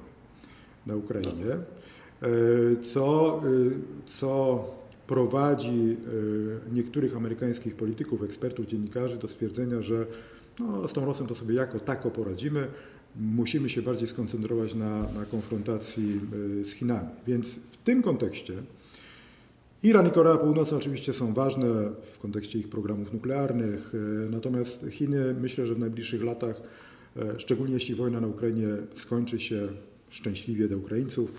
na 0.86 0.96
Ukrainie, 0.96 1.46
e, 1.52 1.62
co, 2.82 3.38
e, 3.38 3.50
co 4.04 4.64
prowadzi 5.06 5.96
e, 6.70 6.74
niektórych 6.74 7.16
amerykańskich 7.16 7.76
polityków, 7.76 8.22
ekspertów, 8.22 8.66
dziennikarzy 8.66 9.16
do 9.16 9.28
stwierdzenia, 9.28 9.82
że 9.82 10.06
no, 10.60 10.88
z 10.88 10.92
tą 10.92 11.04
Rosją 11.04 11.26
to 11.26 11.34
sobie 11.34 11.54
jako 11.54 11.80
tako 11.80 12.10
poradzimy, 12.10 12.66
musimy 13.16 13.68
się 13.68 13.82
bardziej 13.82 14.08
skoncentrować 14.08 14.74
na, 14.74 15.02
na 15.02 15.24
konfrontacji 15.30 16.20
e, 16.60 16.64
z 16.64 16.72
Chinami. 16.72 17.08
Więc 17.26 17.54
w 17.54 17.76
tym 17.76 18.02
kontekście 18.02 18.54
Iran 19.82 20.08
i 20.08 20.10
Korea 20.10 20.36
Północna 20.36 20.76
oczywiście 20.76 21.12
są 21.12 21.34
ważne 21.34 21.90
w 22.14 22.18
kontekście 22.18 22.58
ich 22.58 22.68
programów 22.68 23.12
nuklearnych, 23.12 23.92
e, 23.94 24.30
natomiast 24.30 24.86
Chiny 24.90 25.34
myślę, 25.40 25.66
że 25.66 25.74
w 25.74 25.78
najbliższych 25.78 26.22
latach, 26.22 26.60
e, 27.16 27.40
szczególnie 27.40 27.74
jeśli 27.74 27.94
wojna 27.94 28.20
na 28.20 28.26
Ukrainie 28.26 28.68
skończy 28.94 29.40
się 29.40 29.68
szczęśliwie 30.10 30.68
dla 30.68 30.76
Ukraińców, 30.76 31.32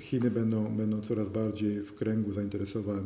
Chiny 0.00 0.30
będą, 0.30 0.76
będą 0.76 1.00
coraz 1.00 1.28
bardziej 1.28 1.80
w 1.80 1.94
kręgu 1.94 2.32
zainteresowań, 2.32 3.04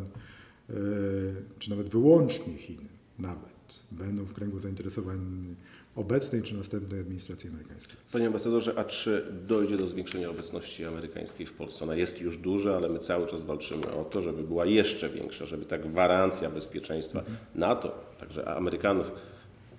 czy 1.58 1.70
nawet 1.70 1.88
wyłącznie 1.88 2.54
Chiny, 2.54 2.88
nawet 3.18 3.82
będą 3.92 4.24
w 4.24 4.32
kręgu 4.32 4.60
zainteresowań 4.60 5.18
obecnej 5.98 6.42
czy 6.42 6.54
następnej 6.54 7.00
administracji 7.00 7.50
amerykańskiej. 7.50 7.96
Panie 8.12 8.26
ambasadorze, 8.26 8.72
a 8.76 8.84
czy 8.84 9.24
dojdzie 9.46 9.76
do 9.76 9.86
zwiększenia 9.86 10.30
obecności 10.30 10.84
amerykańskiej 10.84 11.46
w 11.46 11.52
Polsce? 11.52 11.84
Ona 11.84 11.94
jest 11.94 12.20
już 12.20 12.38
duża, 12.38 12.76
ale 12.76 12.88
my 12.88 12.98
cały 12.98 13.26
czas 13.26 13.42
walczymy 13.42 13.92
o 13.92 14.04
to, 14.04 14.22
żeby 14.22 14.42
była 14.42 14.66
jeszcze 14.66 15.08
większa, 15.08 15.46
żeby 15.46 15.64
ta 15.64 15.78
gwarancja 15.78 16.50
bezpieczeństwa 16.50 17.18
mhm. 17.18 17.36
NATO, 17.54 18.04
także 18.20 18.48
Amerykanów, 18.48 19.12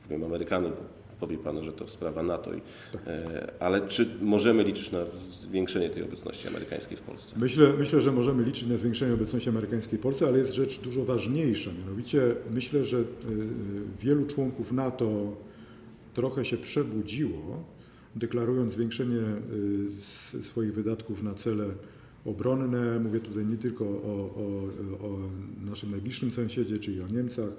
powiem 0.03 0.23
Amerykanów, 0.23 0.73
powie 1.19 1.37
Pan, 1.37 1.63
że 1.63 1.73
to 1.73 1.87
sprawa 1.87 2.23
NATO. 2.23 2.53
I, 2.53 2.61
tak. 2.93 3.01
e, 3.07 3.51
ale 3.59 3.87
czy 3.87 4.07
możemy 4.21 4.63
liczyć 4.63 4.91
na 4.91 4.99
zwiększenie 5.29 5.89
tej 5.89 6.03
obecności 6.03 6.47
amerykańskiej 6.47 6.97
w 6.97 7.01
Polsce? 7.01 7.35
Myślę, 7.39 7.73
myślę, 7.77 8.01
że 8.01 8.11
możemy 8.11 8.43
liczyć 8.43 8.67
na 8.67 8.77
zwiększenie 8.77 9.13
obecności 9.13 9.49
amerykańskiej 9.49 9.99
w 9.99 10.01
Polsce, 10.01 10.27
ale 10.27 10.37
jest 10.37 10.53
rzecz 10.53 10.79
dużo 10.79 11.05
ważniejsza. 11.05 11.71
Mianowicie 11.79 12.21
myślę, 12.51 12.83
że 12.85 12.97
e, 12.97 13.03
wielu 14.01 14.25
członków 14.25 14.71
NATO 14.71 15.35
trochę 16.19 16.45
się 16.45 16.57
przebudziło, 16.57 17.63
deklarując 18.15 18.73
zwiększenie 18.73 19.21
y, 20.35 20.43
swoich 20.43 20.73
wydatków 20.73 21.23
na 21.23 21.33
cele 21.33 21.65
obronne. 22.25 22.99
Mówię 22.99 23.19
tutaj 23.19 23.45
nie 23.45 23.57
tylko 23.57 23.85
o, 23.85 24.35
o, 24.35 25.07
o 25.07 25.19
naszym 25.65 25.91
najbliższym 25.91 26.31
sąsiedzie, 26.31 26.79
czyli 26.79 27.01
o 27.01 27.07
Niemcach, 27.07 27.49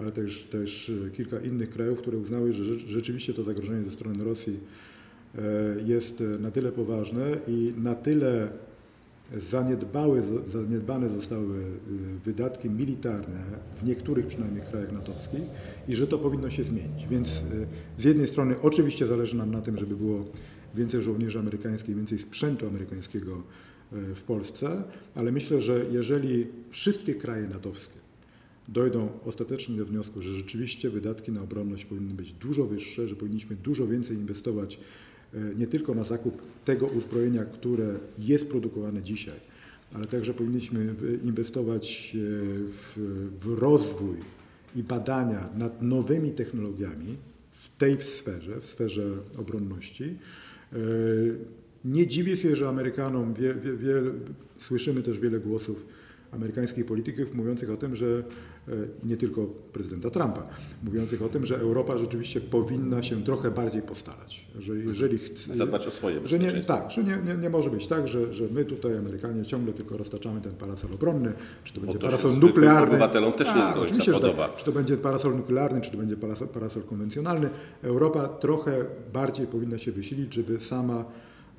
ale 0.00 0.12
też, 0.12 0.42
też 0.42 0.92
kilka 1.16 1.40
innych 1.40 1.70
krajów, 1.70 1.98
które 1.98 2.18
uznały, 2.18 2.52
że 2.52 2.64
rzeczywiście 2.78 3.34
to 3.34 3.42
zagrożenie 3.42 3.84
ze 3.84 3.90
strony 3.90 4.24
Rosji 4.24 4.60
jest 5.86 6.22
na 6.40 6.50
tyle 6.50 6.72
poważne 6.72 7.38
i 7.48 7.72
na 7.76 7.94
tyle 7.94 8.48
zaniedbały, 9.32 10.22
zaniedbane 10.48 11.08
zostały 11.08 11.58
y, 11.58 11.68
wydatki 12.24 12.70
militarne 12.70 13.44
w 13.80 13.84
niektórych 13.84 14.26
przynajmniej 14.26 14.62
krajach 14.62 14.92
natowskich 14.92 15.42
i 15.88 15.96
że 15.96 16.06
to 16.06 16.18
powinno 16.18 16.50
się 16.50 16.64
zmienić. 16.64 17.06
Więc 17.10 17.28
y, 17.28 17.42
z 17.98 18.04
jednej 18.04 18.26
strony 18.28 18.54
oczywiście 18.62 19.06
zależy 19.06 19.36
nam 19.36 19.50
na 19.50 19.60
tym, 19.60 19.78
żeby 19.78 19.96
było 19.96 20.24
więcej 20.74 21.02
żołnierzy 21.02 21.38
amerykańskich, 21.38 21.96
więcej 21.96 22.18
sprzętu 22.18 22.66
amerykańskiego 22.66 23.42
y, 23.92 24.14
w 24.14 24.22
Polsce, 24.22 24.82
ale 25.14 25.32
myślę, 25.32 25.60
że 25.60 25.84
jeżeli 25.92 26.46
wszystkie 26.70 27.14
kraje 27.14 27.48
natowskie 27.48 28.06
dojdą 28.68 29.08
ostatecznie 29.24 29.76
do 29.76 29.84
wniosku, 29.84 30.22
że 30.22 30.34
rzeczywiście 30.34 30.90
wydatki 30.90 31.32
na 31.32 31.42
obronność 31.42 31.84
powinny 31.84 32.14
być 32.14 32.32
dużo 32.32 32.66
wyższe, 32.66 33.08
że 33.08 33.16
powinniśmy 33.16 33.56
dużo 33.56 33.86
więcej 33.86 34.16
inwestować 34.16 34.78
nie 35.58 35.66
tylko 35.66 35.94
na 35.94 36.04
zakup 36.04 36.42
tego 36.64 36.86
uzbrojenia, 36.86 37.44
które 37.44 37.94
jest 38.18 38.48
produkowane 38.48 39.02
dzisiaj, 39.02 39.40
ale 39.94 40.06
także 40.06 40.34
powinniśmy 40.34 40.94
inwestować 41.24 42.12
e, 42.14 42.18
w, 42.72 42.98
w 43.40 43.58
rozwój 43.58 44.16
i 44.76 44.82
badania 44.82 45.48
nad 45.56 45.82
nowymi 45.82 46.30
technologiami 46.30 47.16
w 47.52 47.76
tej 47.78 48.02
sferze, 48.02 48.60
w 48.60 48.66
sferze 48.66 49.12
obronności. 49.38 50.04
E, 50.72 50.76
nie 51.84 52.06
dziwię 52.06 52.36
się, 52.36 52.56
że 52.56 52.68
Amerykanom 52.68 53.34
wie, 53.34 53.54
wie, 53.54 53.72
wie, 53.72 53.94
słyszymy 54.58 55.02
też 55.02 55.18
wiele 55.18 55.40
głosów 55.40 55.86
amerykańskich 56.32 56.86
polityków 56.86 57.34
mówiących 57.34 57.70
o 57.70 57.76
tym, 57.76 57.96
że 57.96 58.06
e, 58.68 58.72
nie 59.04 59.16
tylko 59.16 59.46
prezydenta 59.72 60.10
Trumpa, 60.10 60.42
mówiących 60.84 61.22
o 61.22 61.28
tym, 61.28 61.46
że 61.46 61.58
Europa 61.58 61.98
rzeczywiście 61.98 62.40
powinna 62.40 63.02
się 63.02 63.24
trochę 63.24 63.50
bardziej 63.50 63.82
postarać. 63.82 64.46
Że 64.58 64.76
jeżeli 64.76 65.18
chce, 65.18 65.54
Zadbać 65.54 65.86
o 65.86 65.90
swoje 65.90 66.20
że 66.28 66.38
nie. 66.38 66.50
Tak, 66.52 66.90
że 66.90 67.04
nie, 67.04 67.18
nie, 67.26 67.34
nie 67.34 67.50
może 67.50 67.70
być 67.70 67.86
tak, 67.86 68.08
że, 68.08 68.34
że 68.34 68.44
my 68.50 68.64
tutaj 68.64 68.96
Amerykanie 68.96 69.44
ciągle 69.44 69.72
tylko 69.72 69.96
roztaczamy 69.96 70.40
ten 70.40 70.52
parasol 70.52 70.94
obronny, 70.94 71.32
czy 71.64 71.74
to 71.74 71.80
będzie 71.80 71.98
to 71.98 72.10
się 72.10 72.16
parasol 72.16 72.38
nuklearny. 72.40 72.88
obywatelom 72.88 73.32
też 73.32 73.48
Tak, 73.48 73.76
że 73.88 73.96
tak. 73.96 74.14
podoba. 74.14 74.48
Czy 74.48 74.64
to 74.64 74.72
będzie 74.72 74.96
parasol 74.96 75.36
nuklearny, 75.36 75.80
czy 75.80 75.90
to 75.90 75.96
będzie 75.96 76.16
parasol, 76.16 76.48
parasol 76.48 76.82
konwencjonalny. 76.82 77.50
Europa 77.82 78.28
trochę 78.28 78.84
bardziej 79.12 79.46
powinna 79.46 79.78
się 79.78 79.92
wysilić, 79.92 80.34
żeby 80.34 80.60
sama 80.60 81.04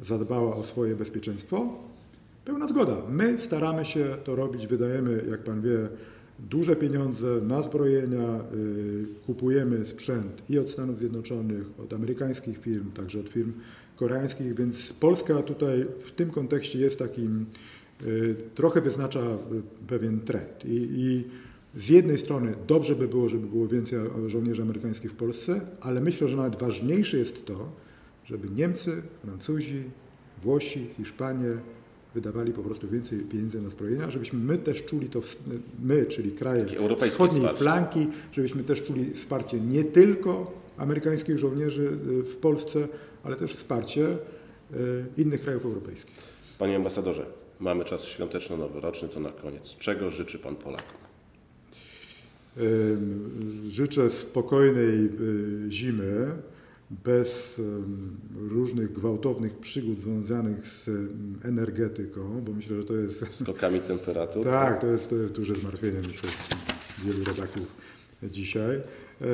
zadbała 0.01 0.55
o 0.55 0.63
swoje 0.63 0.95
bezpieczeństwo, 0.95 1.69
Pełna 2.47 2.67
zgoda. 2.67 2.97
My 3.09 3.39
staramy 3.39 3.85
się 3.85 4.17
to 4.23 4.35
robić, 4.35 4.67
wydajemy, 4.67 5.25
jak 5.29 5.43
Pan 5.43 5.61
wie, 5.61 5.89
duże 6.39 6.75
pieniądze 6.75 7.41
na 7.41 7.61
zbrojenia, 7.61 8.39
y, 8.53 9.05
kupujemy 9.25 9.85
sprzęt 9.85 10.49
i 10.49 10.59
od 10.59 10.69
Stanów 10.69 10.99
Zjednoczonych, 10.99 11.79
od 11.79 11.93
amerykańskich 11.93 12.57
firm, 12.57 12.91
także 12.91 13.19
od 13.19 13.29
firm 13.29 13.53
koreańskich, 13.95 14.55
więc 14.55 14.93
Polska 14.93 15.41
tutaj 15.41 15.85
w 15.99 16.11
tym 16.11 16.29
kontekście 16.29 16.79
jest 16.79 16.99
takim, 16.99 17.45
y, 18.05 18.35
trochę 18.55 18.81
wyznacza 18.81 19.21
y, 19.21 19.87
pewien 19.87 20.19
trend. 20.19 20.65
I, 20.65 20.89
i 20.95 21.23
z 21.75 21.89
jednej 21.89 22.17
strony 22.17 22.53
dobrze 22.67 22.95
by 22.95 23.07
było, 23.07 23.29
żeby 23.29 23.47
było 23.47 23.67
więcej 23.67 23.99
żołnierzy 24.27 24.61
amerykańskich 24.61 25.11
w 25.11 25.15
Polsce, 25.15 25.61
ale 25.81 26.01
myślę, 26.01 26.27
że 26.27 26.37
nawet 26.37 26.55
ważniejsze 26.55 27.17
jest 27.17 27.45
to, 27.45 27.69
żeby 28.25 28.49
Niemcy, 28.49 29.01
Francuzi, 29.23 29.83
Włosi, 30.43 30.87
Hiszpanie, 30.97 31.57
wydawali 32.15 32.53
po 32.53 32.63
prostu 32.63 32.87
więcej 32.87 33.19
pieniędzy 33.19 33.61
na 33.61 33.69
zbrojenia, 33.69 34.11
żebyśmy 34.11 34.39
my 34.39 34.57
też 34.57 34.85
czuli 34.85 35.09
to, 35.09 35.21
my, 35.83 36.05
czyli 36.05 36.31
kraje 36.31 36.65
wschodniej 37.09 37.41
wsparcie. 37.41 37.63
flanki, 37.63 38.07
żebyśmy 38.31 38.63
też 38.63 38.83
czuli 38.83 39.13
wsparcie 39.13 39.59
nie 39.59 39.83
tylko 39.83 40.51
amerykańskich 40.77 41.39
żołnierzy 41.39 41.83
y, 41.83 42.23
w 42.23 42.35
Polsce, 42.35 42.87
ale 43.23 43.35
też 43.35 43.53
wsparcie 43.53 44.07
y, 44.07 45.05
innych 45.17 45.41
krajów 45.41 45.65
europejskich. 45.65 46.15
Panie 46.59 46.75
ambasadorze, 46.75 47.25
mamy 47.59 47.85
czas 47.85 48.05
świąteczno-noworoczny, 48.05 49.09
to 49.09 49.19
na 49.19 49.31
koniec. 49.31 49.75
Czego 49.75 50.11
życzy 50.11 50.39
Pan 50.39 50.55
Polakom? 50.55 50.97
Życzę 53.67 54.09
spokojnej 54.09 55.05
y, 55.05 55.71
zimy, 55.71 56.35
bez 56.89 57.61
różnych 58.35 58.93
gwałtownych 58.93 59.57
przygód 59.57 59.97
związanych 59.99 60.67
z 60.67 60.89
energetyką, 61.43 62.41
bo 62.41 62.53
myślę, 62.53 62.77
że 62.77 62.83
to 62.83 62.95
jest... 62.95 63.25
Skokami 63.33 63.81
temperatur? 63.81 64.43
tak, 64.43 64.81
to 64.81 64.87
jest, 64.87 65.09
to 65.09 65.15
jest 65.15 65.33
duże 65.33 65.55
zmartwienie, 65.55 65.97
myślę, 66.07 66.29
wielu 67.05 67.23
rodaków 67.23 67.67
dzisiaj. 68.23 68.75
E, 68.75 69.25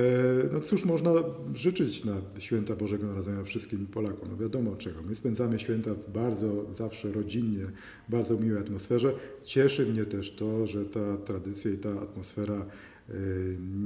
no 0.54 0.60
cóż 0.60 0.86
można 0.86 1.12
życzyć 1.56 2.06
na 2.06 2.16
święta 2.40 2.76
Bożego 2.76 3.08
Narodzenia 3.08 3.44
wszystkim 3.44 3.86
Polakom? 3.86 4.30
No 4.32 4.38
wiadomo 4.38 4.76
czego. 4.76 5.02
My 5.02 5.16
spędzamy 5.16 5.60
święta 5.60 5.94
w 5.94 6.12
bardzo 6.12 6.66
zawsze 6.74 7.12
rodzinnie, 7.12 7.66
bardzo 8.10 8.38
miłej 8.38 8.62
atmosferze. 8.62 9.14
Cieszy 9.44 9.86
mnie 9.86 10.06
też 10.06 10.32
to, 10.32 10.68
że 10.68 10.86
ta 10.86 11.18
tradycja 11.18 11.72
i 11.72 11.78
ta 11.78 12.02
atmosfera 12.02 12.66
e, 13.10 13.14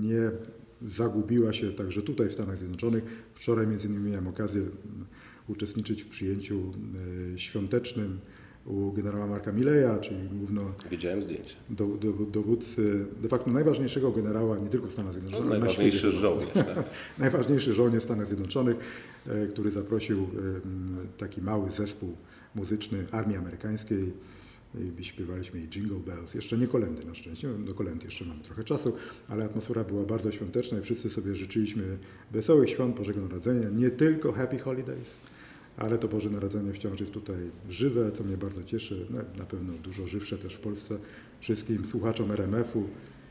nie 0.01 0.31
zagubiła 0.87 1.53
się 1.53 1.71
także 1.71 2.01
tutaj 2.01 2.29
w 2.29 2.33
Stanach 2.33 2.57
Zjednoczonych. 2.57 3.03
Wczoraj 3.39 3.67
między 3.67 3.87
innymi 3.87 4.09
miałem 4.09 4.27
okazję 4.27 4.61
mm, 4.61 5.05
uczestniczyć 5.47 6.03
w 6.03 6.07
przyjęciu 6.07 6.71
e, 7.35 7.39
świątecznym 7.39 8.19
u 8.65 8.91
generała 8.91 9.27
Marka 9.27 9.51
Mileja, 9.51 9.99
czyli 9.99 10.29
główno... 10.29 10.71
Widziałem 10.91 11.21
zdjęcie. 11.21 11.55
Do, 11.69 11.87
do, 11.87 12.11
dowódcy, 12.11 13.05
de 13.21 13.29
facto 13.29 13.51
najważniejszego 13.51 14.11
generała 14.11 14.57
nie 14.57 14.69
tylko 14.69 14.87
w 14.87 14.91
Stanach 14.91 15.13
Zjednoczonych, 15.13 15.49
no, 15.49 15.49
najważniejszy 15.49 16.11
żołnierz. 16.11 16.53
Tak? 16.53 16.83
najważniejszy 17.17 17.73
żołnierz 17.73 18.01
w 18.01 18.05
Stanach 18.05 18.27
Zjednoczonych, 18.27 18.77
e, 19.27 19.47
który 19.47 19.71
zaprosił 19.71 20.27
taki 21.17 21.41
mały 21.41 21.69
zespół 21.71 22.15
muzyczny 22.55 23.05
Armii 23.11 23.37
Amerykańskiej 23.37 24.13
i 24.99 25.03
śpiewaliśmy 25.03 25.59
jej 25.59 25.69
Jingle 25.69 25.99
Bells, 25.99 26.33
jeszcze 26.33 26.57
nie 26.57 26.67
kolendy 26.67 27.05
na 27.05 27.15
szczęście, 27.15 27.49
do 27.49 27.73
kolęd 27.73 28.03
jeszcze 28.03 28.25
mam 28.25 28.39
trochę 28.39 28.63
czasu, 28.63 28.93
ale 29.27 29.45
atmosfera 29.45 29.83
była 29.83 30.03
bardzo 30.03 30.31
świąteczna 30.31 30.79
i 30.79 30.81
wszyscy 30.81 31.09
sobie 31.09 31.35
życzyliśmy 31.35 31.97
wesołych 32.31 32.69
świąt 32.69 32.95
Bożego 32.95 33.21
Narodzenia, 33.21 33.69
nie 33.69 33.89
tylko 33.89 34.31
Happy 34.31 34.59
Holidays, 34.59 35.17
ale 35.77 35.97
to 35.97 36.07
Boże 36.07 36.29
Narodzenie 36.29 36.73
wciąż 36.73 36.99
jest 36.99 37.13
tutaj 37.13 37.37
żywe, 37.69 38.11
co 38.11 38.23
mnie 38.23 38.37
bardzo 38.37 38.63
cieszy, 38.63 39.05
no, 39.09 39.19
na 39.37 39.45
pewno 39.45 39.73
dużo 39.73 40.07
żywsze 40.07 40.37
też 40.37 40.55
w 40.55 40.59
Polsce. 40.59 40.97
Wszystkim 41.39 41.85
słuchaczom 41.85 42.31
RMF-u 42.31 42.83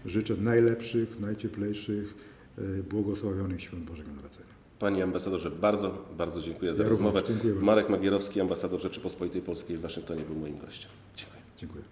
życzę 0.06 0.36
najlepszych, 0.36 1.20
najcieplejszych, 1.20 2.14
e, 2.58 2.82
błogosławionych 2.82 3.62
świąt 3.62 3.84
Bożego 3.84 4.12
Narodzenia. 4.12 4.56
Panie 4.78 5.04
ambasadorze, 5.04 5.50
bardzo, 5.50 6.04
bardzo 6.18 6.40
dziękuję 6.40 6.74
za 6.74 6.82
ja 6.82 6.88
rozmowę. 6.88 7.22
Dziękuję 7.28 7.54
Marek 7.54 7.88
Magierowski, 7.88 8.40
ambasador 8.40 8.80
Rzeczypospolitej 8.80 9.42
Polskiej 9.42 9.76
w 9.76 9.80
Waszyngtonie 9.80 10.22
był 10.22 10.36
moim 10.36 10.58
gościem. 10.58 10.90
Dziękuję. 11.16 11.35
Dziękuję. 11.56 11.84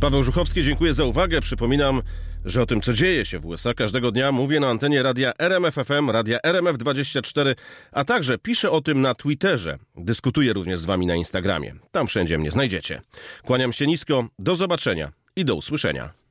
Paweł 0.00 0.22
Żuchowski, 0.22 0.62
dziękuję 0.62 0.94
za 0.94 1.04
uwagę. 1.04 1.40
Przypominam, 1.40 2.02
że 2.44 2.62
o 2.62 2.66
tym, 2.66 2.80
co 2.80 2.92
dzieje 2.92 3.24
się 3.24 3.38
w 3.38 3.46
USA, 3.46 3.74
każdego 3.74 4.10
dnia 4.10 4.32
mówię 4.32 4.60
na 4.60 4.68
antenie 4.68 5.02
radia 5.02 5.32
RMFFM, 5.38 6.10
radia 6.10 6.38
RMF24, 6.38 7.54
a 7.92 8.04
także 8.04 8.38
piszę 8.38 8.70
o 8.70 8.80
tym 8.80 9.00
na 9.00 9.14
Twitterze. 9.14 9.78
Dyskutuję 9.96 10.52
również 10.52 10.80
z 10.80 10.84
Wami 10.84 11.06
na 11.06 11.14
Instagramie. 11.14 11.74
Tam 11.92 12.06
wszędzie 12.06 12.38
mnie 12.38 12.50
znajdziecie. 12.50 13.00
Kłaniam 13.42 13.72
się 13.72 13.86
nisko, 13.86 14.24
do 14.38 14.56
zobaczenia 14.56 15.12
i 15.36 15.44
do 15.44 15.54
usłyszenia. 15.54 16.23